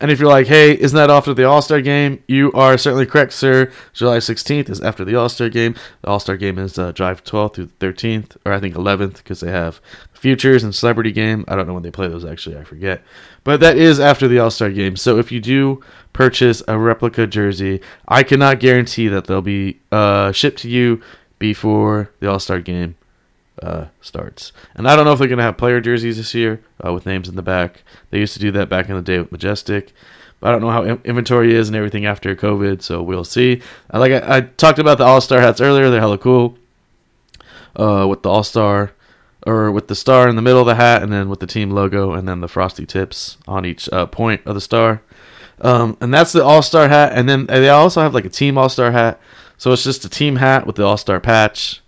And 0.02 0.10
if 0.10 0.18
you're 0.18 0.28
like, 0.28 0.48
hey, 0.48 0.76
isn't 0.76 0.96
that 0.96 1.10
after 1.10 1.32
the 1.32 1.44
All 1.44 1.62
Star 1.62 1.80
game? 1.80 2.24
You 2.26 2.50
are 2.54 2.76
certainly 2.76 3.06
correct, 3.06 3.32
sir. 3.32 3.70
July 3.92 4.16
16th 4.16 4.68
is 4.68 4.80
after 4.80 5.04
the 5.04 5.14
All 5.14 5.28
Star 5.28 5.48
game. 5.48 5.76
The 6.02 6.08
All 6.08 6.18
Star 6.18 6.36
game 6.36 6.58
is 6.58 6.76
uh, 6.76 6.90
Drive 6.90 7.22
12th 7.22 7.54
through 7.54 7.70
the 7.78 7.86
13th, 7.86 8.36
or 8.44 8.52
I 8.52 8.58
think 8.58 8.74
11th, 8.74 9.18
because 9.18 9.38
they 9.38 9.52
have 9.52 9.80
Futures 10.12 10.64
and 10.64 10.74
Celebrity 10.74 11.12
game. 11.12 11.44
I 11.46 11.54
don't 11.54 11.68
know 11.68 11.74
when 11.74 11.84
they 11.84 11.92
play 11.92 12.08
those, 12.08 12.24
actually, 12.24 12.58
I 12.58 12.64
forget. 12.64 13.04
But 13.44 13.60
that 13.60 13.78
is 13.78 14.00
after 14.00 14.26
the 14.26 14.40
All 14.40 14.50
Star 14.50 14.70
game. 14.70 14.96
So 14.96 15.20
if 15.20 15.30
you 15.30 15.40
do 15.40 15.80
purchase 16.12 16.64
a 16.66 16.76
replica 16.76 17.28
jersey, 17.28 17.80
I 18.08 18.24
cannot 18.24 18.58
guarantee 18.58 19.06
that 19.06 19.28
they'll 19.28 19.40
be 19.40 19.82
uh, 19.92 20.32
shipped 20.32 20.58
to 20.62 20.68
you 20.68 21.00
before 21.38 22.10
the 22.18 22.28
All 22.28 22.40
Star 22.40 22.60
game 22.60 22.96
uh, 23.62 23.86
starts. 24.00 24.52
And 24.74 24.88
I 24.88 24.96
don't 24.96 25.04
know 25.04 25.12
if 25.12 25.18
they're 25.18 25.28
going 25.28 25.38
to 25.38 25.44
have 25.44 25.56
player 25.56 25.80
jerseys 25.80 26.16
this 26.16 26.34
year 26.34 26.62
uh, 26.84 26.92
with 26.92 27.06
names 27.06 27.28
in 27.28 27.36
the 27.36 27.42
back. 27.42 27.82
They 28.10 28.18
used 28.18 28.34
to 28.34 28.40
do 28.40 28.50
that 28.52 28.68
back 28.68 28.88
in 28.88 28.96
the 28.96 29.02
day 29.02 29.18
with 29.18 29.32
Majestic. 29.32 29.92
But 30.40 30.48
I 30.48 30.52
don't 30.52 30.60
know 30.60 30.70
how 30.70 30.82
in- 30.82 31.00
inventory 31.04 31.54
is 31.54 31.68
and 31.68 31.76
everything 31.76 32.04
after 32.04 32.34
COVID, 32.34 32.82
so 32.82 33.02
we'll 33.02 33.24
see. 33.24 33.62
Like 33.92 34.12
I, 34.12 34.38
I 34.38 34.40
talked 34.40 34.78
about 34.78 34.98
the 34.98 35.04
All 35.04 35.20
Star 35.20 35.40
hats 35.40 35.60
earlier, 35.60 35.88
they're 35.88 36.00
hella 36.00 36.18
cool. 36.18 36.58
Uh, 37.74 38.06
with 38.08 38.22
the 38.22 38.28
All 38.28 38.42
Star 38.42 38.92
or 39.46 39.72
with 39.72 39.88
the 39.88 39.94
star 39.94 40.28
in 40.28 40.36
the 40.36 40.42
middle 40.42 40.60
of 40.60 40.66
the 40.66 40.74
hat, 40.74 41.02
and 41.02 41.12
then 41.12 41.28
with 41.28 41.40
the 41.40 41.46
team 41.46 41.70
logo, 41.70 42.12
and 42.12 42.28
then 42.28 42.40
the 42.40 42.48
frosty 42.48 42.86
tips 42.86 43.38
on 43.48 43.66
each 43.66 43.88
uh, 43.92 44.06
point 44.06 44.40
of 44.46 44.54
the 44.54 44.60
star. 44.60 45.02
Um, 45.60 45.96
and 46.00 46.12
that's 46.12 46.32
the 46.32 46.44
All 46.44 46.62
Star 46.62 46.88
hat, 46.88 47.12
and 47.14 47.28
then 47.28 47.46
they 47.46 47.68
also 47.68 48.02
have 48.02 48.14
like 48.14 48.24
a 48.24 48.30
team 48.30 48.58
All 48.58 48.68
Star 48.68 48.92
hat. 48.92 49.20
So 49.58 49.72
it's 49.72 49.84
just 49.84 50.04
a 50.04 50.08
team 50.08 50.36
hat 50.36 50.66
with 50.66 50.76
the 50.76 50.84
All 50.84 50.96
Star 50.96 51.20
patch, 51.20 51.81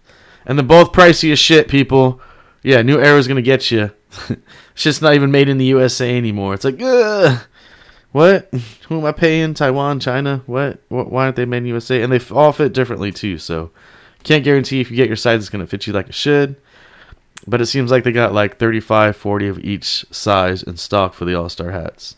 and 0.47 0.59
they're 0.59 0.67
both 0.67 0.93
pricey 0.93 1.33
as 1.33 1.39
shit, 1.39 1.69
people. 1.69 2.21
Yeah, 2.63 2.83
New 2.83 2.99
Era's 2.99 3.29
gonna 3.29 3.43
get 3.43 3.71
you. 3.71 3.91
it's 4.29 4.83
just 4.83 5.03
not 5.03 5.15
even 5.15 5.31
made 5.31 5.49
in 5.49 5.59
the 5.59 5.65
USA 5.67 6.17
anymore. 6.17 6.55
It's 6.55 6.65
like, 6.65 6.81
ugh. 6.81 7.41
What? 8.13 8.49
Who 8.89 8.99
am 8.99 9.05
I 9.05 9.13
paying? 9.13 9.55
Taiwan, 9.55 10.01
China? 10.01 10.43
What? 10.47 10.81
what? 10.89 11.11
Why 11.11 11.25
aren't 11.25 11.37
they 11.37 11.45
made 11.45 11.59
in 11.59 11.67
USA? 11.67 12.01
And 12.01 12.13
they 12.13 12.21
all 12.35 12.53
fit 12.53 12.73
differently 12.73 13.11
too. 13.11 13.39
So 13.39 13.71
can't 14.23 14.45
guarantee 14.45 14.81
if 14.81 14.91
you 14.91 14.97
get 14.97 15.09
your 15.09 15.17
size, 15.17 15.41
it's 15.41 15.49
gonna 15.51 15.67
fit 15.67 15.87
you 15.87 15.93
like 15.93 16.09
it 16.09 16.15
should. 16.15 16.57
But 17.47 17.61
it 17.61 17.67
seems 17.67 17.91
like 17.91 18.05
they 18.05 18.13
got 18.13 18.33
like 18.33 18.59
35, 18.59 19.17
40 19.17 19.49
of 19.49 19.59
each 19.59 20.07
size 20.11 20.63
in 20.63 20.77
stock 20.77 21.13
for 21.13 21.25
the 21.25 21.35
All 21.35 21.49
Star 21.49 21.71
hats. 21.71 22.17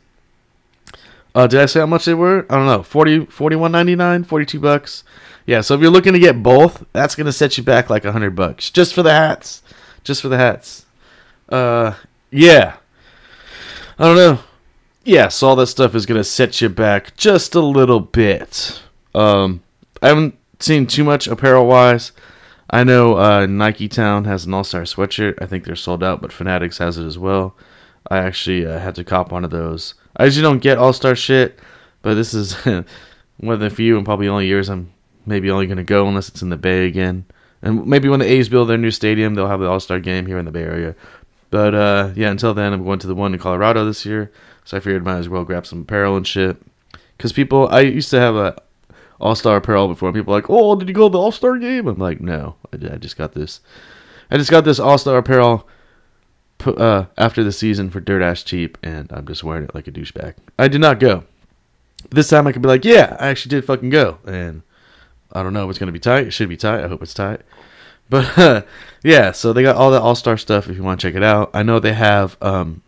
Uh, 1.36 1.46
did 1.46 1.60
I 1.60 1.66
say 1.66 1.80
how 1.80 1.86
much 1.86 2.06
they 2.06 2.14
were? 2.14 2.46
I 2.48 2.56
don't 2.56 2.64
know. 2.64 2.82
40, 2.82 3.26
41.99, 3.26 4.24
42 4.24 4.58
bucks. 4.58 5.04
Yeah, 5.44 5.60
so 5.60 5.74
if 5.74 5.82
you're 5.82 5.90
looking 5.90 6.14
to 6.14 6.18
get 6.18 6.42
both, 6.42 6.82
that's 6.94 7.14
gonna 7.14 7.30
set 7.30 7.58
you 7.58 7.62
back 7.62 7.90
like 7.90 8.04
100 8.04 8.34
bucks 8.34 8.70
just 8.70 8.94
for 8.94 9.02
the 9.02 9.12
hats. 9.12 9.62
Just 10.02 10.22
for 10.22 10.28
the 10.28 10.38
hats. 10.38 10.86
Uh, 11.50 11.92
yeah. 12.30 12.76
I 13.98 14.04
don't 14.04 14.16
know. 14.16 14.38
Yeah, 15.04 15.28
so 15.28 15.48
all 15.48 15.56
that 15.56 15.66
stuff 15.66 15.94
is 15.94 16.06
gonna 16.06 16.24
set 16.24 16.62
you 16.62 16.70
back 16.70 17.14
just 17.18 17.54
a 17.54 17.60
little 17.60 18.00
bit. 18.00 18.80
Um, 19.14 19.62
I 20.00 20.08
haven't 20.08 20.38
seen 20.58 20.86
too 20.86 21.04
much 21.04 21.26
apparel 21.26 21.66
wise. 21.66 22.12
I 22.70 22.82
know 22.82 23.18
uh, 23.18 23.44
Nike 23.44 23.88
Town 23.88 24.24
has 24.24 24.46
an 24.46 24.54
All 24.54 24.64
Star 24.64 24.82
sweatshirt. 24.82 25.34
I 25.42 25.44
think 25.44 25.64
they're 25.64 25.76
sold 25.76 26.02
out, 26.02 26.22
but 26.22 26.32
Fanatics 26.32 26.78
has 26.78 26.96
it 26.96 27.04
as 27.04 27.18
well. 27.18 27.54
I 28.10 28.18
actually 28.18 28.64
uh, 28.64 28.78
had 28.78 28.94
to 28.94 29.04
cop 29.04 29.30
one 29.30 29.44
of 29.44 29.50
those. 29.50 29.92
I 30.16 30.24
usually 30.24 30.42
don't 30.42 30.58
get 30.58 30.78
All 30.78 30.92
Star 30.92 31.14
shit, 31.14 31.58
but 32.02 32.14
this 32.14 32.34
is 32.34 32.54
one 32.64 32.84
of 33.54 33.60
the 33.60 33.70
few 33.70 33.96
and 33.96 34.04
probably 34.04 34.28
only 34.28 34.46
years 34.46 34.68
I'm 34.68 34.92
maybe 35.26 35.50
only 35.50 35.66
gonna 35.66 35.84
go 35.84 36.08
unless 36.08 36.28
it's 36.28 36.42
in 36.42 36.48
the 36.48 36.56
Bay 36.56 36.86
again. 36.86 37.24
And 37.62 37.86
maybe 37.86 38.08
when 38.08 38.20
the 38.20 38.30
A's 38.30 38.48
build 38.48 38.68
their 38.68 38.78
new 38.78 38.90
stadium, 38.90 39.34
they'll 39.34 39.48
have 39.48 39.60
the 39.60 39.68
All 39.68 39.80
Star 39.80 40.00
game 40.00 40.26
here 40.26 40.38
in 40.38 40.44
the 40.44 40.52
Bay 40.52 40.62
Area. 40.62 40.94
But 41.50 41.74
uh, 41.74 42.10
yeah, 42.14 42.30
until 42.30 42.54
then, 42.54 42.72
I'm 42.72 42.84
going 42.84 42.98
to 43.00 43.06
the 43.06 43.14
one 43.14 43.32
in 43.32 43.40
Colorado 43.40 43.84
this 43.84 44.04
year, 44.04 44.32
so 44.64 44.76
I 44.76 44.80
figured 44.80 45.04
might 45.04 45.18
as 45.18 45.28
well 45.28 45.44
grab 45.44 45.66
some 45.66 45.82
apparel 45.82 46.16
and 46.16 46.26
shit. 46.26 46.56
Because 47.16 47.32
people, 47.32 47.68
I 47.68 47.80
used 47.80 48.10
to 48.10 48.20
have 48.20 48.36
a 48.36 48.60
All 49.20 49.34
Star 49.34 49.56
apparel 49.56 49.88
before, 49.88 50.08
and 50.08 50.16
people 50.16 50.34
like, 50.34 50.50
"Oh, 50.50 50.76
did 50.76 50.88
you 50.88 50.94
go 50.94 51.08
to 51.08 51.12
the 51.12 51.18
All 51.18 51.32
Star 51.32 51.56
game?" 51.58 51.86
I'm 51.86 51.98
like, 51.98 52.20
"No, 52.20 52.56
I, 52.72 52.94
I 52.94 52.96
just 52.96 53.16
got 53.16 53.32
this. 53.32 53.60
I 54.30 54.36
just 54.38 54.50
got 54.50 54.64
this 54.64 54.78
All 54.78 54.98
Star 54.98 55.16
apparel 55.18 55.68
uh, 56.64 57.06
after 57.16 57.44
the 57.44 57.52
season 57.52 57.90
for 57.90 58.00
dirt 58.00 58.22
ass 58.22 58.42
cheap, 58.42 58.78
and 58.82 59.10
I'm 59.12 59.26
just 59.26 59.44
wearing 59.44 59.64
it 59.64 59.74
like 59.74 59.88
a 59.88 59.92
douchebag. 59.92 60.34
I 60.58 60.68
did 60.68 60.80
not 60.80 61.00
go. 61.00 61.24
This 62.10 62.28
time 62.28 62.46
I 62.46 62.52
could 62.52 62.62
be 62.62 62.68
like, 62.68 62.84
yeah, 62.84 63.16
I 63.18 63.28
actually 63.28 63.50
did 63.50 63.64
fucking 63.64 63.90
go, 63.90 64.18
and 64.26 64.62
I 65.32 65.42
don't 65.42 65.52
know 65.52 65.64
if 65.64 65.70
it's 65.70 65.78
gonna 65.78 65.92
be 65.92 65.98
tight. 65.98 66.26
It 66.26 66.32
should 66.32 66.48
be 66.48 66.56
tight. 66.56 66.84
I 66.84 66.88
hope 66.88 67.02
it's 67.02 67.14
tight. 67.14 67.42
But 68.08 68.38
uh, 68.38 68.62
yeah, 69.02 69.32
so 69.32 69.52
they 69.52 69.62
got 69.62 69.76
all 69.76 69.90
the 69.90 70.00
All 70.00 70.14
Star 70.14 70.36
stuff 70.36 70.68
if 70.68 70.76
you 70.76 70.82
want 70.82 71.00
to 71.00 71.06
check 71.06 71.16
it 71.16 71.22
out. 71.22 71.50
I 71.54 71.62
know 71.62 71.78
they 71.78 71.94
have 71.94 72.36
um, 72.40 72.82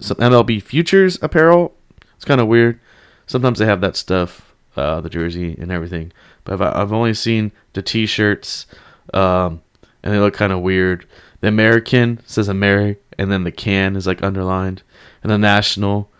some 0.00 0.16
MLB 0.18 0.62
Futures 0.62 1.18
apparel. 1.22 1.74
It's 2.16 2.24
kind 2.24 2.40
of 2.40 2.48
weird. 2.48 2.80
Sometimes 3.26 3.58
they 3.58 3.66
have 3.66 3.80
that 3.80 3.96
stuff, 3.96 4.54
uh, 4.76 5.00
the 5.00 5.10
jersey 5.10 5.56
and 5.58 5.70
everything. 5.70 6.12
But 6.44 6.54
I've, 6.54 6.62
I've 6.62 6.92
only 6.92 7.12
seen 7.12 7.52
the 7.72 7.82
T-shirts, 7.82 8.66
um, 9.12 9.62
and 10.02 10.14
they 10.14 10.18
look 10.18 10.34
kind 10.34 10.52
of 10.52 10.60
weird. 10.60 11.06
The 11.40 11.48
American 11.48 12.20
says 12.26 12.48
Ameri, 12.48 12.96
and 13.18 13.30
then 13.30 13.44
the 13.44 13.52
can 13.52 13.96
is 13.96 14.06
like 14.06 14.22
underlined, 14.22 14.82
and 15.22 15.30
the 15.30 15.38
National 15.38 16.10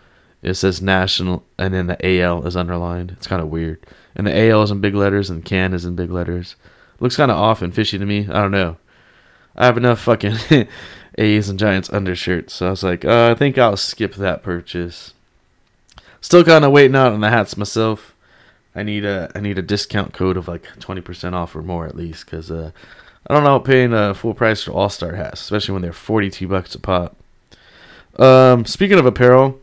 it 0.41 0.53
says 0.53 0.81
National, 0.81 1.43
and 1.57 1.73
then 1.73 1.87
the 1.87 2.21
AL 2.21 2.45
is 2.45 2.55
underlined. 2.55 3.11
It's 3.11 3.27
kind 3.27 3.41
of 3.41 3.49
weird. 3.49 3.85
And 4.15 4.27
the 4.27 4.49
AL 4.49 4.63
is 4.63 4.71
in 4.71 4.81
big 4.81 4.95
letters, 4.95 5.29
and 5.29 5.43
can 5.43 5.73
is 5.73 5.85
in 5.85 5.95
big 5.95 6.11
letters. 6.11 6.55
Looks 6.99 7.17
kind 7.17 7.31
of 7.31 7.37
off 7.37 7.61
and 7.61 7.73
fishy 7.73 7.97
to 7.97 8.05
me. 8.05 8.27
I 8.29 8.41
don't 8.41 8.51
know. 8.51 8.77
I 9.55 9.65
have 9.65 9.77
enough 9.77 9.99
fucking 10.01 10.35
A's 11.17 11.49
and 11.49 11.59
Giants 11.59 11.89
undershirts, 11.91 12.53
so 12.53 12.67
I 12.67 12.69
was 12.69 12.83
like, 12.83 13.03
uh, 13.03 13.31
I 13.31 13.35
think 13.35 13.57
I'll 13.57 13.77
skip 13.77 14.15
that 14.15 14.43
purchase. 14.43 15.13
Still 16.21 16.43
kind 16.43 16.63
of 16.63 16.71
waiting 16.71 16.95
out 16.95 17.13
on 17.13 17.21
the 17.21 17.29
hats 17.29 17.57
myself. 17.57 18.15
I 18.75 18.83
need 18.83 19.05
a 19.05 19.31
I 19.33 19.39
need 19.39 19.57
a 19.57 19.63
discount 19.63 20.13
code 20.13 20.37
of 20.37 20.47
like 20.47 20.79
twenty 20.79 21.01
percent 21.01 21.33
off 21.33 21.55
or 21.55 21.63
more 21.63 21.87
at 21.87 21.95
least, 21.95 22.25
because 22.25 22.51
uh, 22.51 22.71
I 23.27 23.33
don't 23.33 23.43
know 23.43 23.55
about 23.57 23.65
paying 23.65 23.93
a 23.93 24.13
full 24.13 24.33
price 24.33 24.63
for 24.63 24.71
All 24.71 24.89
Star 24.89 25.13
hats, 25.13 25.41
especially 25.41 25.73
when 25.73 25.81
they're 25.81 25.93
forty 25.93 26.29
two 26.29 26.47
bucks 26.47 26.73
a 26.75 26.79
pop. 26.79 27.15
Um, 28.17 28.65
speaking 28.65 28.97
of 28.97 29.05
apparel, 29.05 29.59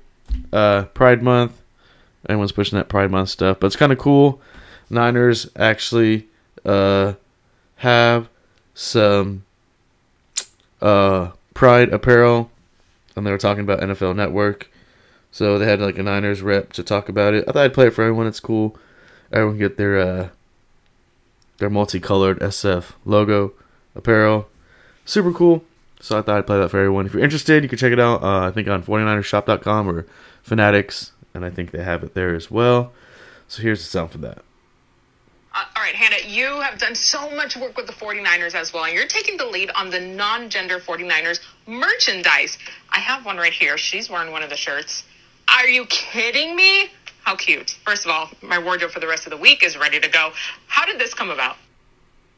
uh, 0.52 0.84
Pride 0.84 1.22
Month. 1.22 1.60
Everyone's 2.28 2.52
pushing 2.52 2.78
that 2.78 2.88
Pride 2.88 3.10
Month 3.10 3.30
stuff, 3.30 3.58
but 3.60 3.66
it's 3.66 3.76
kind 3.76 3.92
of 3.92 3.98
cool. 3.98 4.40
Niners 4.90 5.48
actually 5.56 6.26
uh, 6.64 7.14
have 7.76 8.28
some 8.74 9.44
uh, 10.80 11.30
Pride 11.54 11.92
apparel, 11.92 12.50
and 13.16 13.26
they 13.26 13.30
were 13.30 13.38
talking 13.38 13.64
about 13.64 13.80
NFL 13.80 14.16
Network. 14.16 14.70
So 15.32 15.58
they 15.58 15.66
had 15.66 15.80
like 15.80 15.98
a 15.98 16.02
Niners 16.02 16.42
rep 16.42 16.72
to 16.74 16.82
talk 16.82 17.08
about 17.08 17.34
it. 17.34 17.44
I 17.48 17.52
thought 17.52 17.64
I'd 17.64 17.74
play 17.74 17.88
it 17.88 17.94
for 17.94 18.02
everyone. 18.02 18.26
It's 18.26 18.40
cool. 18.40 18.76
Everyone 19.32 19.58
get 19.58 19.76
their 19.76 19.98
uh, 19.98 20.28
their 21.58 21.70
multicolored 21.70 22.38
SF 22.40 22.92
logo 23.04 23.52
apparel. 23.94 24.48
Super 25.04 25.32
cool. 25.32 25.64
So 26.00 26.18
I 26.18 26.22
thought 26.22 26.38
I'd 26.38 26.46
play 26.46 26.58
that 26.58 26.70
for 26.70 26.78
everyone. 26.78 27.06
If 27.06 27.14
you're 27.14 27.24
interested, 27.24 27.62
you 27.62 27.68
can 27.68 27.78
check 27.78 27.92
it 27.92 28.00
out. 28.00 28.22
Uh, 28.22 28.46
I 28.46 28.50
think 28.50 28.68
on 28.68 28.82
49ershop.com 28.82 29.88
or 29.88 30.06
Fanatics, 30.42 31.12
and 31.32 31.44
I 31.44 31.50
think 31.50 31.70
they 31.70 31.82
have 31.82 32.04
it 32.04 32.12
there 32.12 32.34
as 32.34 32.50
well. 32.50 32.92
So 33.48 33.62
here's 33.62 33.80
the 33.80 33.86
sound 33.88 34.10
for 34.10 34.18
that. 34.18 34.42
Uh, 35.54 35.64
all 35.76 35.82
right, 35.82 35.94
Hannah, 35.94 36.26
you 36.26 36.60
have 36.60 36.78
done 36.78 36.94
so 36.94 37.30
much 37.34 37.56
work 37.56 37.76
with 37.76 37.86
the 37.86 37.92
49ers 37.92 38.54
as 38.54 38.72
well, 38.72 38.84
and 38.84 38.92
you're 38.92 39.06
taking 39.06 39.36
the 39.36 39.46
lead 39.46 39.70
on 39.74 39.88
the 39.88 40.00
non 40.00 40.50
gender 40.50 40.78
49ers 40.78 41.40
merchandise. 41.66 42.58
I 42.90 42.98
have 42.98 43.24
one 43.24 43.36
right 43.36 43.52
here. 43.52 43.78
She's 43.78 44.10
wearing 44.10 44.32
one 44.32 44.42
of 44.42 44.50
the 44.50 44.56
shirts. 44.56 45.04
Are 45.48 45.68
you 45.68 45.86
kidding 45.86 46.56
me? 46.56 46.90
How 47.24 47.36
cute. 47.36 47.70
First 47.86 48.04
of 48.04 48.10
all, 48.10 48.28
my 48.42 48.58
wardrobe 48.58 48.90
for 48.90 49.00
the 49.00 49.08
rest 49.08 49.24
of 49.24 49.30
the 49.30 49.38
week 49.38 49.64
is 49.64 49.78
ready 49.78 49.98
to 49.98 50.08
go. 50.08 50.32
How 50.66 50.84
did 50.84 50.98
this 50.98 51.14
come 51.14 51.30
about? 51.30 51.56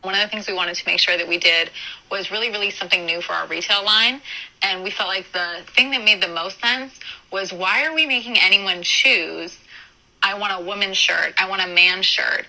One 0.03 0.15
of 0.15 0.21
the 0.21 0.29
things 0.29 0.47
we 0.47 0.55
wanted 0.55 0.77
to 0.77 0.87
make 0.87 1.01
sure 1.01 1.17
that 1.17 1.27
we 1.27 1.39
did 1.39 1.71
was 2.09 2.31
really 2.31 2.51
release 2.51 2.79
something 2.79 3.05
new 3.05 3.21
for 3.21 3.33
our 3.33 3.49
retail 3.49 3.85
line. 3.85 4.21
And 4.63 4.85
we 4.85 4.93
felt 4.93 5.09
like 5.09 5.27
the 5.33 5.63
thing 5.75 5.91
that 5.91 6.05
made 6.05 6.23
the 6.23 6.29
most 6.29 6.61
sense 6.61 6.93
was 7.33 7.53
why 7.53 7.85
are 7.85 7.93
we 7.93 8.07
making 8.07 8.39
anyone 8.39 8.85
choose? 8.85 9.59
I 10.23 10.39
want 10.39 10.53
a 10.53 10.65
woman's 10.65 10.97
shirt. 10.97 11.35
I 11.37 11.49
want 11.49 11.63
a 11.63 11.67
man's 11.67 12.07
shirt. 12.07 12.47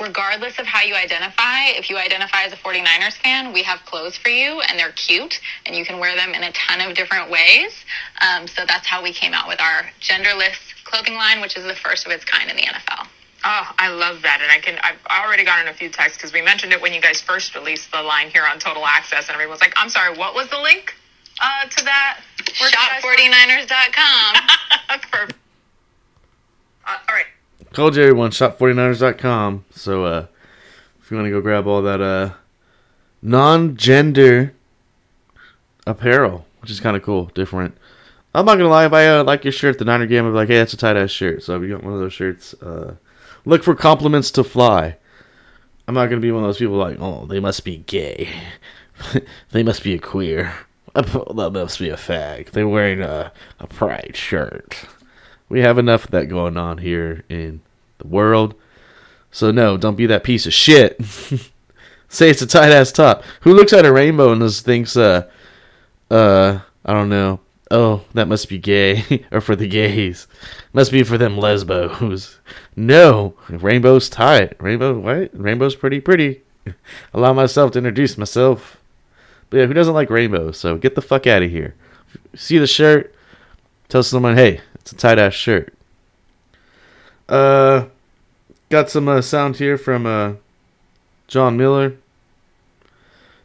Regardless 0.00 0.58
of 0.58 0.64
how 0.64 0.82
you 0.82 0.94
identify, 0.94 1.66
if 1.66 1.90
you 1.90 1.98
identify 1.98 2.44
as 2.44 2.54
a 2.54 2.56
49ers 2.56 3.18
fan, 3.18 3.52
we 3.52 3.62
have 3.62 3.80
clothes 3.84 4.16
for 4.16 4.30
you 4.30 4.62
and 4.62 4.78
they're 4.78 4.92
cute 4.92 5.38
and 5.66 5.76
you 5.76 5.84
can 5.84 5.98
wear 5.98 6.16
them 6.16 6.32
in 6.32 6.42
a 6.42 6.52
ton 6.52 6.80
of 6.80 6.96
different 6.96 7.30
ways. 7.30 7.84
Um, 8.22 8.46
so 8.46 8.64
that's 8.66 8.86
how 8.86 9.02
we 9.02 9.12
came 9.12 9.34
out 9.34 9.48
with 9.48 9.60
our 9.60 9.90
genderless 10.00 10.73
clothing 10.94 11.14
line, 11.14 11.40
which 11.40 11.56
is 11.56 11.64
the 11.64 11.74
first 11.74 12.06
of 12.06 12.12
its 12.12 12.24
kind 12.24 12.48
in 12.48 12.56
the 12.56 12.62
NFL. 12.62 13.06
Oh, 13.44 13.72
I 13.78 13.88
love 13.88 14.22
that. 14.22 14.38
And 14.40 14.50
I 14.50 14.58
can, 14.58 14.78
I've 14.82 15.24
already 15.26 15.44
gotten 15.44 15.68
a 15.68 15.74
few 15.74 15.88
texts 15.88 16.16
because 16.16 16.32
we 16.32 16.40
mentioned 16.40 16.72
it 16.72 16.80
when 16.80 16.92
you 16.92 17.00
guys 17.00 17.20
first 17.20 17.54
released 17.54 17.90
the 17.92 18.00
line 18.02 18.30
here 18.30 18.44
on 18.50 18.58
Total 18.58 18.86
Access, 18.86 19.28
and 19.28 19.34
everyone's 19.34 19.60
like, 19.60 19.74
I'm 19.76 19.88
sorry, 19.88 20.16
what 20.16 20.34
was 20.34 20.48
the 20.48 20.58
link 20.58 20.94
uh, 21.42 21.66
to 21.66 21.84
that? 21.84 22.20
Where'd 22.60 22.72
you 22.72 22.78
guys- 22.78 23.02
Shop49ers.com. 23.02 25.00
Perfect. 25.10 25.38
Uh, 26.86 26.96
all 27.08 27.14
right. 27.14 27.26
Told 27.72 27.96
you 27.96 28.02
everyone, 28.02 28.30
shop49ers.com. 28.30 29.64
So 29.74 30.04
uh, 30.04 30.26
if 31.02 31.10
you 31.10 31.16
want 31.16 31.26
to 31.26 31.30
go 31.30 31.40
grab 31.40 31.66
all 31.66 31.82
that 31.82 32.00
uh, 32.00 32.30
non 33.20 33.76
gender 33.76 34.54
apparel, 35.86 36.46
which 36.62 36.70
is 36.70 36.78
kind 36.78 36.96
of 36.96 37.02
cool, 37.02 37.26
different. 37.34 37.76
I'm 38.34 38.44
not 38.44 38.56
gonna 38.56 38.68
lie, 38.68 38.86
if 38.86 38.92
I 38.92 39.06
uh, 39.06 39.24
like 39.24 39.44
your 39.44 39.52
shirt, 39.52 39.78
the 39.78 39.84
Niner 39.84 40.06
game, 40.06 40.26
I'm 40.26 40.34
like, 40.34 40.48
hey, 40.48 40.58
that's 40.58 40.72
a 40.72 40.76
tight 40.76 40.96
ass 40.96 41.10
shirt. 41.10 41.42
So 41.42 41.56
if 41.56 41.62
you 41.62 41.68
got 41.68 41.84
one 41.84 41.94
of 41.94 42.00
those 42.00 42.12
shirts, 42.12 42.54
uh, 42.54 42.96
look 43.44 43.62
for 43.62 43.74
compliments 43.74 44.30
to 44.32 44.44
fly. 44.44 44.96
I'm 45.86 45.94
not 45.94 46.06
gonna 46.06 46.20
be 46.20 46.32
one 46.32 46.42
of 46.42 46.48
those 46.48 46.58
people 46.58 46.76
like, 46.76 46.98
oh, 47.00 47.26
they 47.26 47.38
must 47.38 47.64
be 47.64 47.78
gay, 47.78 48.28
they 49.52 49.62
must 49.62 49.84
be 49.84 49.94
a 49.94 49.98
queer, 49.98 50.52
that 50.94 51.50
must 51.52 51.78
be 51.78 51.90
a 51.90 51.96
fag. 51.96 52.50
They're 52.50 52.66
wearing 52.66 53.02
a 53.02 53.32
a 53.60 53.66
pride 53.68 54.16
shirt. 54.16 54.84
We 55.48 55.60
have 55.60 55.78
enough 55.78 56.06
of 56.06 56.10
that 56.12 56.28
going 56.28 56.56
on 56.56 56.78
here 56.78 57.24
in 57.28 57.60
the 57.98 58.08
world. 58.08 58.54
So 59.30 59.50
no, 59.50 59.76
don't 59.76 59.96
be 59.96 60.06
that 60.06 60.24
piece 60.24 60.46
of 60.46 60.52
shit. 60.52 61.00
Say 62.08 62.30
it's 62.30 62.42
a 62.42 62.46
tight 62.46 62.72
ass 62.72 62.92
top. 62.92 63.22
Who 63.42 63.54
looks 63.54 63.72
at 63.72 63.84
a 63.84 63.92
rainbow 63.92 64.32
and 64.32 64.40
just 64.40 64.64
thinks, 64.64 64.96
uh, 64.96 65.28
uh, 66.10 66.60
I 66.84 66.92
don't 66.92 67.08
know. 67.08 67.40
Oh, 67.76 68.02
that 68.14 68.28
must 68.28 68.48
be 68.48 68.56
gay, 68.56 69.26
or 69.32 69.40
for 69.40 69.56
the 69.56 69.66
gays. 69.66 70.28
Must 70.72 70.92
be 70.92 71.02
for 71.02 71.18
them 71.18 71.36
lesbos. 71.36 72.38
No, 72.76 73.34
rainbow's 73.48 74.08
tight. 74.08 74.54
Rainbow, 74.62 74.96
what? 74.96 75.30
Rainbow's 75.32 75.74
pretty 75.74 75.98
pretty. 76.00 76.42
Allow 77.12 77.32
myself 77.32 77.72
to 77.72 77.78
introduce 77.78 78.16
myself. 78.16 78.80
But 79.50 79.56
yeah, 79.56 79.66
who 79.66 79.74
doesn't 79.74 79.92
like 79.92 80.08
rainbows? 80.08 80.56
So 80.56 80.76
get 80.76 80.94
the 80.94 81.02
fuck 81.02 81.26
out 81.26 81.42
of 81.42 81.50
here. 81.50 81.74
See 82.36 82.58
the 82.58 82.68
shirt, 82.68 83.12
tell 83.88 84.04
someone, 84.04 84.36
hey, 84.36 84.60
it's 84.76 84.92
a 84.92 84.94
tight 84.94 85.18
ass 85.18 85.34
shirt. 85.34 85.74
Uh, 87.28 87.86
got 88.68 88.88
some 88.88 89.08
uh, 89.08 89.20
sound 89.20 89.56
here 89.56 89.76
from 89.76 90.06
uh, 90.06 90.34
John 91.26 91.56
Miller 91.56 91.96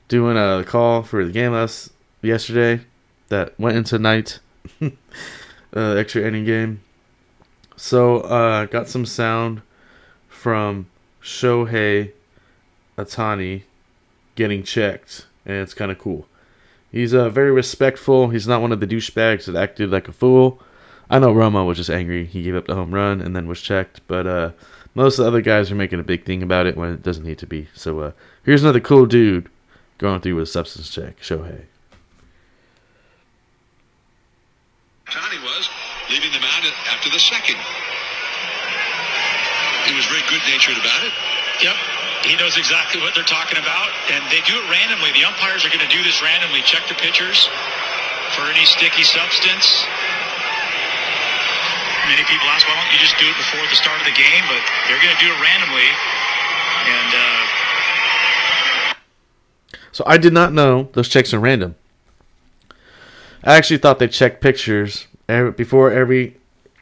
doing 0.08 0.38
a 0.38 0.64
call 0.68 1.02
for 1.02 1.26
the 1.26 1.32
game 1.32 1.54
last 1.54 1.92
yesterday 2.22 2.86
that 3.30 3.60
went 3.60 3.78
into 3.78 3.98
night, 3.98 4.40
uh, 4.82 4.90
extra 5.76 6.24
inning 6.24 6.46
game. 6.46 6.82
So 7.76 8.22
uh, 8.22 8.66
got 8.66 8.90
some 8.90 9.06
sound 9.06 9.62
from 10.28 10.88
Shohei 11.22 12.12
Ohtani 12.98 13.64
getting 14.36 14.64
checked, 14.64 15.28
and 15.46 15.58
it's 15.58 15.74
kind 15.74 15.92
of 15.92 15.98
cool. 15.98 16.28
He's 16.92 17.14
uh, 17.14 17.30
very 17.30 17.52
respectful. 17.52 18.30
He's 18.30 18.48
not 18.48 18.62
one 18.62 18.72
of 18.72 18.80
the 18.80 18.88
douchebags 18.88 19.46
that 19.46 19.56
acted 19.56 19.92
like 19.92 20.08
a 20.08 20.12
fool. 20.12 20.62
I 21.10 21.20
know 21.20 21.34
Romo 21.34 21.66
was 21.66 21.78
just 21.78 21.90
angry. 21.90 22.26
He 22.26 22.44
gave 22.44 22.56
up 22.56 22.68
the 22.68 22.76
home 22.76 22.94
run 22.94 23.22
and 23.22 23.36
then 23.36 23.48
was 23.48 23.62
checked, 23.62 24.02
but 24.08 24.28
uh, 24.28 24.52
most 24.96 25.18
of 25.18 25.24
the 25.24 25.28
other 25.28 25.42
guys 25.42 25.72
are 25.72 25.76
making 25.76 26.00
a 26.00 26.04
big 26.04 26.26
thing 26.26 26.44
about 26.44 26.66
it 26.68 26.78
when 26.78 26.92
it 26.92 27.04
doesn't 27.04 27.26
need 27.26 27.38
to 27.40 27.48
be. 27.48 27.68
So 27.74 28.00
uh, 28.00 28.12
here's 28.44 28.64
another 28.64 28.80
cool 28.80 29.06
dude 29.06 29.50
going 29.98 30.22
through 30.22 30.36
with 30.36 30.44
a 30.44 30.52
substance 30.52 30.90
check. 30.90 31.20
Shohei. 31.20 31.66
Tony 35.10 35.42
was 35.42 35.66
leaving 36.14 36.30
the 36.30 36.40
mound 36.40 36.70
after 36.94 37.10
the 37.10 37.18
second. 37.18 37.58
He 39.90 39.98
was 39.98 40.06
very 40.06 40.22
good 40.30 40.42
natured 40.46 40.78
about 40.78 41.02
it. 41.02 41.14
Yep. 41.66 41.74
He 42.30 42.38
knows 42.38 42.62
exactly 42.62 43.02
what 43.02 43.18
they're 43.18 43.26
talking 43.26 43.58
about, 43.58 43.90
and 44.14 44.22
they 44.30 44.46
do 44.46 44.54
it 44.54 44.66
randomly. 44.70 45.10
The 45.18 45.26
umpires 45.26 45.66
are 45.66 45.74
going 45.74 45.82
to 45.82 45.90
do 45.90 46.04
this 46.06 46.22
randomly. 46.22 46.62
Check 46.62 46.86
the 46.86 46.94
pitchers 46.94 47.50
for 48.38 48.46
any 48.54 48.66
sticky 48.70 49.02
substance. 49.02 49.82
Many 52.06 52.22
people 52.30 52.46
ask, 52.54 52.70
why 52.70 52.78
don't 52.78 52.94
you 52.94 53.02
just 53.02 53.18
do 53.18 53.26
it 53.26 53.38
before 53.38 53.66
the 53.66 53.80
start 53.82 53.98
of 53.98 54.06
the 54.06 54.14
game? 54.14 54.44
But 54.46 54.62
they're 54.86 55.02
going 55.02 55.16
to 55.16 55.22
do 55.26 55.30
it 55.34 55.40
randomly, 55.42 55.90
and 56.86 57.10
uh, 57.18 57.42
So 59.92 60.04
I 60.06 60.18
did 60.22 60.34
not 60.34 60.54
know 60.54 60.90
those 60.94 61.10
checks 61.10 61.34
are 61.34 61.40
random. 61.40 61.74
I 63.44 63.56
actually 63.56 63.78
thought 63.78 64.00
they 64.00 64.08
checked 64.08 64.42
pictures 64.42 65.08
before 65.28 65.92
every 65.92 66.38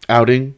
outing. 0.10 0.56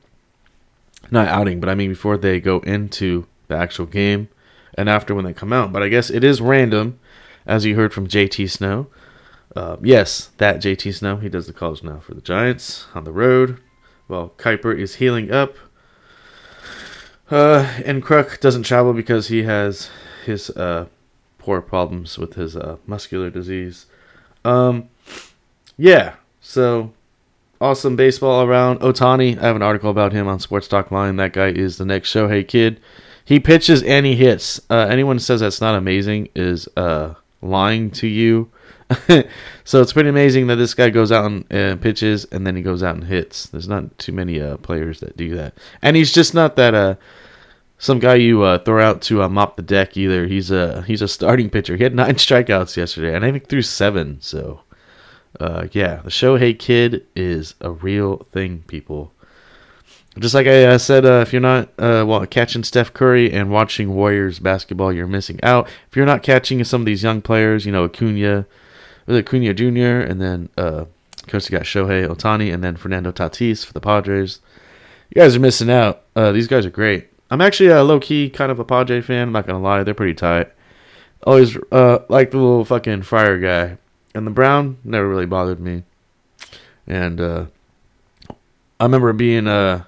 Not 1.12 1.28
outing, 1.28 1.60
but 1.60 1.70
I 1.70 1.76
mean 1.76 1.90
before 1.90 2.18
they 2.18 2.40
go 2.40 2.60
into 2.60 3.26
the 3.48 3.58
actual 3.58 3.86
game 3.86 4.30
and 4.76 4.88
after 4.88 5.14
when 5.14 5.26
they 5.26 5.34
come 5.34 5.52
out. 5.52 5.74
But 5.74 5.84
I 5.84 5.90
guess 5.90 6.10
it 6.10 6.24
is 6.24 6.40
random, 6.40 7.00
as 7.46 7.66
you 7.66 7.76
heard 7.76 7.94
from 7.94 8.08
JT 8.08 8.50
Snow. 8.50 8.88
Uh, 9.56 9.78
yes, 9.82 10.30
that 10.38 10.62
JT 10.62 10.94
Snow. 10.96 11.18
He 11.18 11.30
does 11.30 11.48
the 11.48 11.54
calls 11.54 11.84
now 11.84 12.00
for 12.00 12.14
the 12.14 12.22
Giants 12.22 12.86
on 12.94 13.04
the 13.04 13.12
road. 13.12 13.60
While 14.08 14.34
Kuiper 14.38 14.78
is 14.78 14.96
healing 14.96 15.32
up. 15.32 15.56
Uh, 17.30 17.80
and 17.86 18.04
Kruk 18.04 18.40
doesn't 18.40 18.64
travel 18.64 18.94
because 18.94 19.28
he 19.28 19.44
has 19.44 19.90
his 20.26 20.50
uh, 20.52 20.88
poor 21.38 21.62
problems 21.62 22.18
with 22.18 22.34
his 22.34 22.56
uh, 22.56 22.78
muscular 22.88 23.30
disease. 23.30 23.86
Um, 24.46 24.90
yeah, 25.80 26.16
so 26.42 26.92
awesome 27.62 27.96
baseball 27.96 28.44
around. 28.44 28.82
Otani, 28.82 29.38
I 29.38 29.46
have 29.46 29.56
an 29.56 29.62
article 29.62 29.90
about 29.90 30.12
him 30.12 30.28
on 30.28 30.40
Sports 30.40 30.68
Talk 30.68 30.92
Line. 30.92 31.16
That 31.16 31.32
guy 31.32 31.48
is 31.48 31.78
the 31.78 31.86
next 31.86 32.14
Shohei 32.14 32.46
kid. 32.46 32.82
He 33.24 33.40
pitches 33.40 33.82
and 33.84 34.06
he 34.06 34.16
hits. 34.16 34.60
Uh, 34.70 34.88
anyone 34.90 35.16
who 35.16 35.22
says 35.22 35.40
that's 35.40 35.62
not 35.62 35.76
amazing 35.76 36.28
is 36.36 36.68
uh, 36.76 37.14
lying 37.42 37.92
to 37.92 38.08
you. 38.08 38.52
so 39.64 39.82
it's 39.82 39.94
pretty 39.94 40.10
amazing 40.10 40.48
that 40.48 40.56
this 40.56 40.74
guy 40.74 40.90
goes 40.90 41.12
out 41.14 41.26
and 41.26 41.54
uh, 41.54 41.76
pitches 41.78 42.26
and 42.26 42.46
then 42.46 42.58
he 42.58 42.62
goes 42.62 42.84
out 42.84 42.96
and 42.96 43.06
hits. 43.06 43.46
There's 43.48 43.68
not 43.68 43.98
too 44.00 44.12
many 44.12 44.42
uh, 44.42 44.58
players 44.58 45.00
that 45.00 45.16
do 45.16 45.36
that, 45.36 45.54
and 45.82 45.96
he's 45.96 46.12
just 46.12 46.34
not 46.34 46.58
that 46.58 46.74
uh, 46.74 46.96
some 47.78 48.00
guy 48.00 48.16
you 48.16 48.42
uh, 48.42 48.58
throw 48.60 48.84
out 48.84 49.02
to 49.04 49.24
uh, 49.24 49.30
mop 49.30 49.56
the 49.56 49.62
deck 49.62 49.96
either. 49.96 50.26
He's 50.26 50.50
a 50.50 50.82
he's 50.82 51.04
a 51.04 51.08
starting 51.08 51.50
pitcher. 51.52 51.78
He 51.78 51.84
had 51.84 51.94
nine 51.94 52.16
strikeouts 52.16 52.76
yesterday, 52.76 53.16
and 53.16 53.24
I 53.24 53.32
think 53.32 53.48
threw 53.48 53.62
seven. 53.62 54.18
So 54.22 54.62
uh, 55.40 55.68
yeah, 55.72 55.98
the 56.04 56.10
Shohei 56.10 56.58
kid 56.58 57.06
is 57.16 57.56
a 57.62 57.72
real 57.72 58.28
thing, 58.32 58.64
people. 58.68 59.12
Just 60.18 60.34
like 60.34 60.48
I 60.48 60.66
uh, 60.66 60.78
said, 60.78 61.06
uh, 61.06 61.22
if 61.22 61.32
you're 61.32 61.42
not 61.42 61.70
uh, 61.78 62.04
well, 62.06 62.26
catching 62.26 62.64
Steph 62.64 62.94
Curry 62.94 63.32
and 63.32 63.52
watching 63.52 63.94
Warriors 63.94 64.40
basketball, 64.40 64.92
you're 64.92 65.08
missing 65.08 65.40
out. 65.44 65.68
If 65.90 65.96
you're 65.96 66.06
not 66.06 66.24
catching 66.24 66.64
some 66.64 66.82
of 66.82 66.86
these 66.86 67.04
young 67.04 67.22
players, 67.22 67.66
you 67.66 67.72
know 67.72 67.86
Acuna, 67.86 68.46
Acuna 69.08 69.54
Jr. 69.54 70.02
and 70.10 70.20
then 70.20 70.50
uh, 70.58 70.86
of 71.22 71.28
course 71.28 71.50
you 71.50 71.58
got 71.58 71.66
Shohei 71.66 72.08
Otani 72.08 72.54
and 72.54 72.64
then 72.64 72.76
Fernando 72.76 73.12
Tatis 73.12 73.66
for 73.66 73.72
the 73.72 73.80
Padres. 73.80 74.40
You 75.16 75.22
guys 75.22 75.36
are 75.36 75.40
missing 75.40 75.70
out. 75.70 76.04
Uh, 76.16 76.32
these 76.32 76.48
guys 76.48 76.66
are 76.66 76.72
great. 76.72 77.08
I'm 77.32 77.42
actually 77.42 77.70
a 77.70 77.84
low 77.84 78.00
key 78.00 78.30
kind 78.30 78.52
of 78.52 78.60
a 78.60 78.66
Padre 78.66 79.02
fan. 79.02 79.28
I'm 79.28 79.32
not 79.32 79.46
gonna 79.46 79.62
lie, 79.62 79.84
they're 79.84 79.94
pretty 79.94 80.16
tight. 80.16 80.52
Always 81.24 81.56
uh, 81.72 82.00
like 82.10 82.32
the 82.32 82.38
little 82.38 82.66
fucking 82.66 83.04
Friar 83.04 83.38
guy, 83.40 83.78
and 84.16 84.26
the 84.26 84.32
Brown 84.32 84.78
never 84.84 85.08
really 85.08 85.26
bothered 85.26 85.60
me. 85.60 85.84
And 86.88 87.22
uh, 87.22 87.46
I 88.80 88.84
remember 88.84 89.14
being 89.14 89.48
uh, 89.48 89.84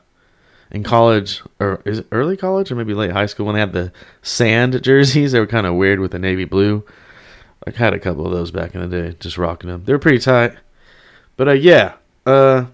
in 0.72 0.84
college, 0.84 1.42
or 1.60 1.82
is 1.86 2.00
it 2.00 2.08
early 2.12 2.38
college 2.38 2.72
or 2.72 2.76
maybe 2.76 2.94
late 2.94 3.12
high 3.12 3.26
school 3.26 3.46
when 3.46 3.56
they 3.56 3.60
had 3.62 3.74
the 3.74 3.92
sand 4.22 4.82
jerseys. 4.84 5.32
They 5.32 5.40
were 5.40 5.48
kind 5.48 5.68
of 5.68 5.76
weird 5.76 6.00
with 6.00 6.12
the 6.12 6.20
navy 6.20 6.46
blue. 6.46 6.84
I 7.68 7.72
had 7.72 7.94
a 7.94 8.00
couple 8.00 8.26
of 8.26 8.32
those 8.32 8.52
back 8.52 8.74
in 8.74 8.82
the 8.82 8.88
day, 8.88 9.16
just 9.20 9.38
rocking 9.38 9.70
them. 9.70 9.84
They 9.86 9.94
were 9.94 10.00
pretty 10.00 10.20
tight. 10.20 10.54
But 11.38 11.48
uh, 11.50 11.54
yeah, 11.54 11.94
uh, 12.26 12.66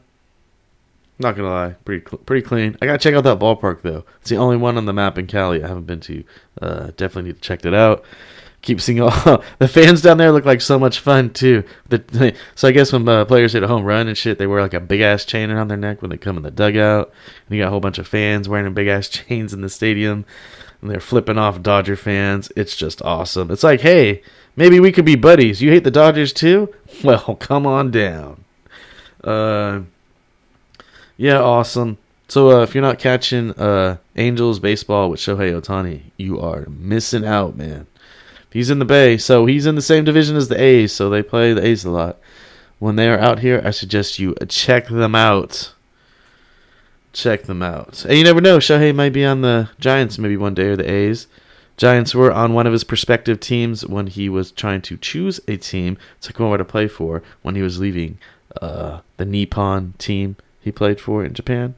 not 1.19 1.35
gonna 1.35 1.49
lie, 1.49 1.75
pretty 1.83 2.05
cl- 2.07 2.19
pretty 2.19 2.45
clean. 2.45 2.77
I 2.81 2.85
gotta 2.85 2.97
check 2.97 3.15
out 3.15 3.23
that 3.23 3.39
ballpark 3.39 3.81
though. 3.81 4.05
It's 4.21 4.29
the 4.29 4.37
only 4.37 4.57
one 4.57 4.77
on 4.77 4.85
the 4.85 4.93
map 4.93 5.17
in 5.17 5.27
Cali 5.27 5.63
I 5.63 5.67
haven't 5.67 5.87
been 5.87 5.99
to. 6.01 6.23
Uh, 6.61 6.85
definitely 6.97 7.23
need 7.23 7.35
to 7.35 7.41
check 7.41 7.61
that 7.63 7.73
out. 7.73 8.03
Keep 8.61 8.81
seeing 8.81 9.01
all 9.01 9.43
the 9.59 9.67
fans 9.67 10.01
down 10.01 10.17
there 10.17 10.31
look 10.31 10.45
like 10.45 10.61
so 10.61 10.77
much 10.79 10.99
fun 10.99 11.31
too. 11.31 11.63
The, 11.89 12.35
so 12.55 12.67
I 12.67 12.71
guess 12.71 12.91
when 12.91 13.07
uh, 13.07 13.25
players 13.25 13.53
hit 13.53 13.63
a 13.63 13.67
home 13.67 13.83
run 13.83 14.07
and 14.07 14.17
shit, 14.17 14.37
they 14.37 14.47
wear 14.47 14.61
like 14.61 14.73
a 14.73 14.79
big 14.79 15.01
ass 15.01 15.25
chain 15.25 15.49
around 15.49 15.67
their 15.67 15.77
neck 15.77 16.01
when 16.01 16.09
they 16.09 16.17
come 16.17 16.37
in 16.37 16.43
the 16.43 16.51
dugout. 16.51 17.11
And 17.47 17.55
you 17.55 17.63
got 17.63 17.67
a 17.67 17.71
whole 17.71 17.79
bunch 17.79 17.97
of 17.97 18.07
fans 18.07 18.49
wearing 18.49 18.73
big 18.73 18.87
ass 18.87 19.07
chains 19.09 19.53
in 19.53 19.61
the 19.61 19.69
stadium, 19.69 20.25
and 20.81 20.91
they're 20.91 20.99
flipping 20.99 21.37
off 21.37 21.61
Dodger 21.61 21.95
fans. 21.95 22.51
It's 22.55 22.75
just 22.75 23.01
awesome. 23.03 23.51
It's 23.51 23.63
like, 23.63 23.81
hey, 23.81 24.21
maybe 24.55 24.79
we 24.79 24.91
could 24.91 25.05
be 25.05 25.15
buddies. 25.15 25.61
You 25.61 25.71
hate 25.71 25.83
the 25.83 25.91
Dodgers 25.91 26.33
too? 26.33 26.73
Well, 27.03 27.35
come 27.35 27.67
on 27.67 27.91
down. 27.91 28.43
Uh, 29.23 29.81
yeah, 31.15 31.39
awesome. 31.39 31.97
So 32.27 32.51
uh, 32.59 32.63
if 32.63 32.75
you're 32.75 32.81
not 32.81 32.99
catching 32.99 33.51
uh, 33.51 33.97
Angels 34.15 34.59
baseball 34.59 35.09
with 35.09 35.19
Shohei 35.19 35.59
Otani, 35.59 36.01
you 36.17 36.39
are 36.39 36.65
missing 36.67 37.25
out, 37.25 37.55
man. 37.55 37.87
He's 38.57 38.71
in 38.71 38.79
the 38.79 38.85
Bay, 38.85 39.19
so 39.19 39.45
he's 39.45 39.67
in 39.67 39.75
the 39.75 39.83
same 39.83 40.03
division 40.03 40.35
as 40.35 40.47
the 40.47 40.59
A's, 40.59 40.91
so 40.91 41.11
they 41.11 41.21
play 41.21 41.53
the 41.53 41.63
A's 41.63 41.85
a 41.85 41.91
lot. 41.91 42.17
When 42.79 42.95
they 42.95 43.07
are 43.07 43.19
out 43.19 43.37
here, 43.37 43.61
I 43.63 43.69
suggest 43.69 44.17
you 44.17 44.33
check 44.49 44.87
them 44.87 45.13
out. 45.13 45.75
Check 47.13 47.43
them 47.43 47.61
out. 47.61 48.03
And 48.05 48.17
you 48.17 48.23
never 48.23 48.41
know, 48.41 48.57
Shohei 48.57 48.95
might 48.95 49.13
be 49.13 49.23
on 49.23 49.41
the 49.41 49.69
Giants 49.79 50.17
maybe 50.17 50.37
one 50.37 50.55
day 50.55 50.69
or 50.69 50.75
the 50.75 50.89
A's. 50.89 51.27
Giants 51.77 52.15
were 52.15 52.31
on 52.31 52.55
one 52.55 52.65
of 52.65 52.73
his 52.73 52.83
prospective 52.83 53.39
teams 53.39 53.85
when 53.85 54.07
he 54.07 54.27
was 54.27 54.51
trying 54.51 54.81
to 54.81 54.97
choose 54.97 55.39
a 55.47 55.57
team 55.57 55.95
to 56.21 56.33
come 56.33 56.47
over 56.47 56.57
to 56.57 56.65
play 56.65 56.87
for 56.87 57.21
when 57.43 57.53
he 57.53 57.61
was 57.61 57.79
leaving 57.79 58.17
uh, 58.59 59.01
the 59.17 59.25
Nippon 59.25 59.93
team 59.99 60.35
he 60.59 60.71
played 60.71 60.99
for 60.99 61.23
in 61.23 61.35
Japan. 61.35 61.75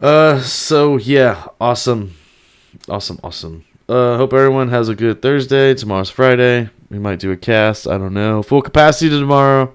Uh, 0.00 0.40
so 0.40 0.96
yeah, 0.96 1.46
awesome, 1.60 2.16
awesome, 2.88 3.20
awesome. 3.22 3.64
Uh, 3.88 4.18
hope 4.18 4.34
everyone 4.34 4.68
has 4.68 4.90
a 4.90 4.94
good 4.94 5.22
Thursday. 5.22 5.72
Tomorrow's 5.72 6.10
Friday. 6.10 6.68
We 6.90 6.98
might 6.98 7.20
do 7.20 7.32
a 7.32 7.38
cast. 7.38 7.86
I 7.86 7.96
don't 7.96 8.12
know. 8.12 8.42
Full 8.42 8.60
capacity 8.60 9.08
tomorrow. 9.08 9.72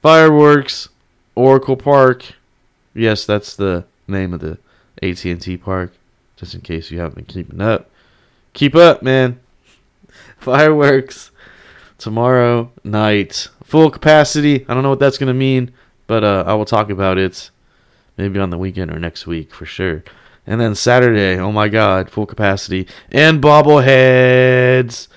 Fireworks. 0.00 0.88
Oracle 1.34 1.76
Park. 1.76 2.24
Yes, 2.94 3.26
that's 3.26 3.54
the 3.56 3.84
name 4.08 4.32
of 4.32 4.40
the 4.40 4.58
AT&T 5.02 5.58
park. 5.58 5.92
Just 6.36 6.54
in 6.54 6.62
case 6.62 6.90
you 6.90 7.00
haven't 7.00 7.16
been 7.16 7.24
keeping 7.26 7.60
up. 7.60 7.90
Keep 8.54 8.74
up, 8.76 9.02
man. 9.02 9.38
Fireworks 10.38 11.30
tomorrow 11.98 12.72
night. 12.82 13.48
Full 13.64 13.90
capacity. 13.90 14.64
I 14.68 14.74
don't 14.74 14.82
know 14.82 14.90
what 14.90 15.00
that's 15.00 15.18
gonna 15.18 15.34
mean, 15.34 15.70
but 16.06 16.24
uh, 16.24 16.44
I 16.46 16.54
will 16.54 16.64
talk 16.64 16.88
about 16.88 17.18
it 17.18 17.50
maybe 18.16 18.40
on 18.40 18.48
the 18.48 18.58
weekend 18.58 18.90
or 18.90 18.98
next 18.98 19.26
week 19.26 19.52
for 19.52 19.66
sure. 19.66 20.02
And 20.46 20.60
then 20.60 20.74
Saturday, 20.74 21.38
oh 21.38 21.52
my 21.52 21.68
God, 21.68 22.10
full 22.10 22.26
capacity 22.26 22.86
and 23.10 23.42
bobbleheads. 23.42 25.08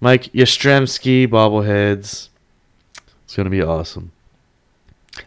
Mike 0.00 0.24
Yastrzemski 0.32 1.28
bobbleheads. 1.28 2.28
It's 3.24 3.36
gonna 3.36 3.50
be 3.50 3.62
awesome. 3.62 4.12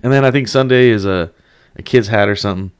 And 0.03 0.11
then 0.11 0.25
I 0.25 0.31
think 0.31 0.47
Sunday 0.47 0.89
is 0.89 1.05
a 1.05 1.31
a 1.75 1.83
kid's 1.83 2.07
hat 2.07 2.29
or 2.29 2.35
something. 2.35 2.71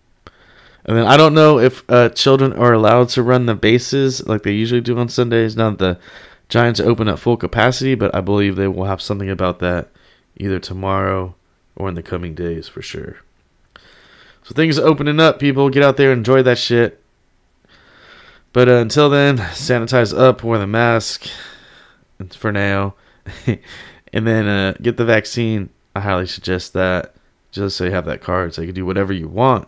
And 0.85 0.97
then 0.97 1.07
I 1.07 1.17
don't 1.17 1.33
know 1.33 1.59
if 1.59 1.83
uh, 1.89 2.09
children 2.09 2.53
are 2.53 2.73
allowed 2.73 3.09
to 3.09 3.23
run 3.23 3.47
the 3.47 3.55
bases 3.55 4.25
like 4.27 4.43
they 4.43 4.51
usually 4.51 4.81
do 4.81 4.97
on 4.97 5.09
Sundays. 5.09 5.55
Now 5.55 5.71
that 5.71 5.79
the 5.79 5.99
Giants 6.47 6.79
open 6.79 7.07
at 7.07 7.17
full 7.17 7.37
capacity, 7.37 7.95
but 7.95 8.13
I 8.13 8.21
believe 8.21 8.55
they 8.55 8.67
will 8.67 8.85
have 8.85 9.01
something 9.01 9.29
about 9.29 9.59
that 9.59 9.89
either 10.37 10.59
tomorrow 10.59 11.33
or 11.75 11.89
in 11.89 11.95
the 11.95 12.03
coming 12.03 12.35
days 12.35 12.67
for 12.67 12.83
sure. 12.83 13.17
So 14.45 14.53
things 14.53 14.77
are 14.77 14.85
opening 14.85 15.19
up, 15.19 15.39
people. 15.39 15.71
Get 15.71 15.81
out 15.81 15.97
there, 15.97 16.13
enjoy 16.13 16.43
that 16.43 16.59
shit. 16.59 17.01
But 18.53 18.69
uh, 18.69 18.75
until 18.75 19.09
then, 19.09 19.37
sanitize 19.37 20.17
up, 20.17 20.43
wear 20.43 20.59
the 20.59 20.67
mask 20.67 21.27
for 22.29 22.51
now, 22.51 22.93
and 23.47 24.27
then 24.27 24.47
uh, 24.47 24.73
get 24.79 24.97
the 24.97 25.03
vaccine. 25.03 25.69
I 25.95 25.99
highly 25.99 26.27
suggest 26.27 26.73
that 26.73 27.15
just 27.51 27.75
so 27.75 27.85
you 27.85 27.91
have 27.91 28.05
that 28.05 28.21
card 28.21 28.53
so 28.53 28.61
you 28.61 28.67
can 28.67 28.75
do 28.75 28.85
whatever 28.85 29.13
you 29.13 29.27
want. 29.27 29.67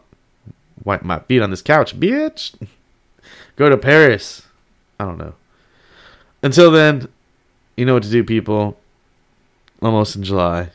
Wipe 0.84 1.02
my 1.02 1.20
feet 1.20 1.42
on 1.42 1.50
this 1.50 1.64
couch, 1.64 2.00
bitch. 2.00 2.54
Go 3.56 3.70
to 3.70 3.78
Paris. 3.78 4.44
I 5.00 5.06
don't 5.06 5.18
know. 5.18 5.34
Until 6.44 6.70
then, 6.70 7.08
you 7.76 7.86
know 7.86 7.96
what 7.96 8.04
to 8.04 8.12
do, 8.12 8.24
people. 8.24 8.78
Almost 9.82 10.16
in 10.16 10.24
July. 10.24 10.70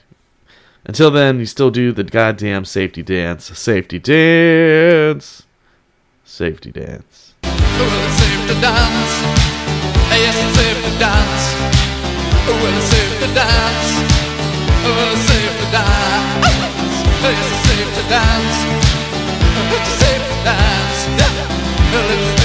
Until 0.85 1.13
then, 1.13 1.39
you 1.39 1.47
still 1.47 1.71
do 1.71 1.93
the 1.93 2.03
goddamn 2.03 2.65
safety 2.65 3.03
dance. 3.05 3.45
Safety 3.57 4.01
dance. 4.01 5.45
Safety 6.25 6.73
dance. 6.73 7.35
Well, 7.45 7.87
it's 8.05 8.19
safe 8.19 8.43
to 8.49 8.55
dance. 8.61 9.13
Yes, 10.11 10.37
it's 10.43 10.57
safe 10.59 10.81
to 10.83 10.91
dance. 10.99 11.45
Well, 12.47 12.77
it's 12.77 12.87
safe 12.91 13.15
to 13.21 13.29
dance. 13.31 13.89
Well, 14.83 15.13
it's 15.15 15.23
safe 15.31 15.55
to 15.63 15.67
dance. 15.71 16.51
Yes, 17.23 17.39
it's 17.47 17.63
safe 17.69 17.91
to 17.95 18.03
dance. 18.11 18.57
It's 19.71 19.93
safe 20.03 20.25
to 20.27 20.37
dance. 20.43 20.99
Well, 21.93 22.11
it's 22.11 22.42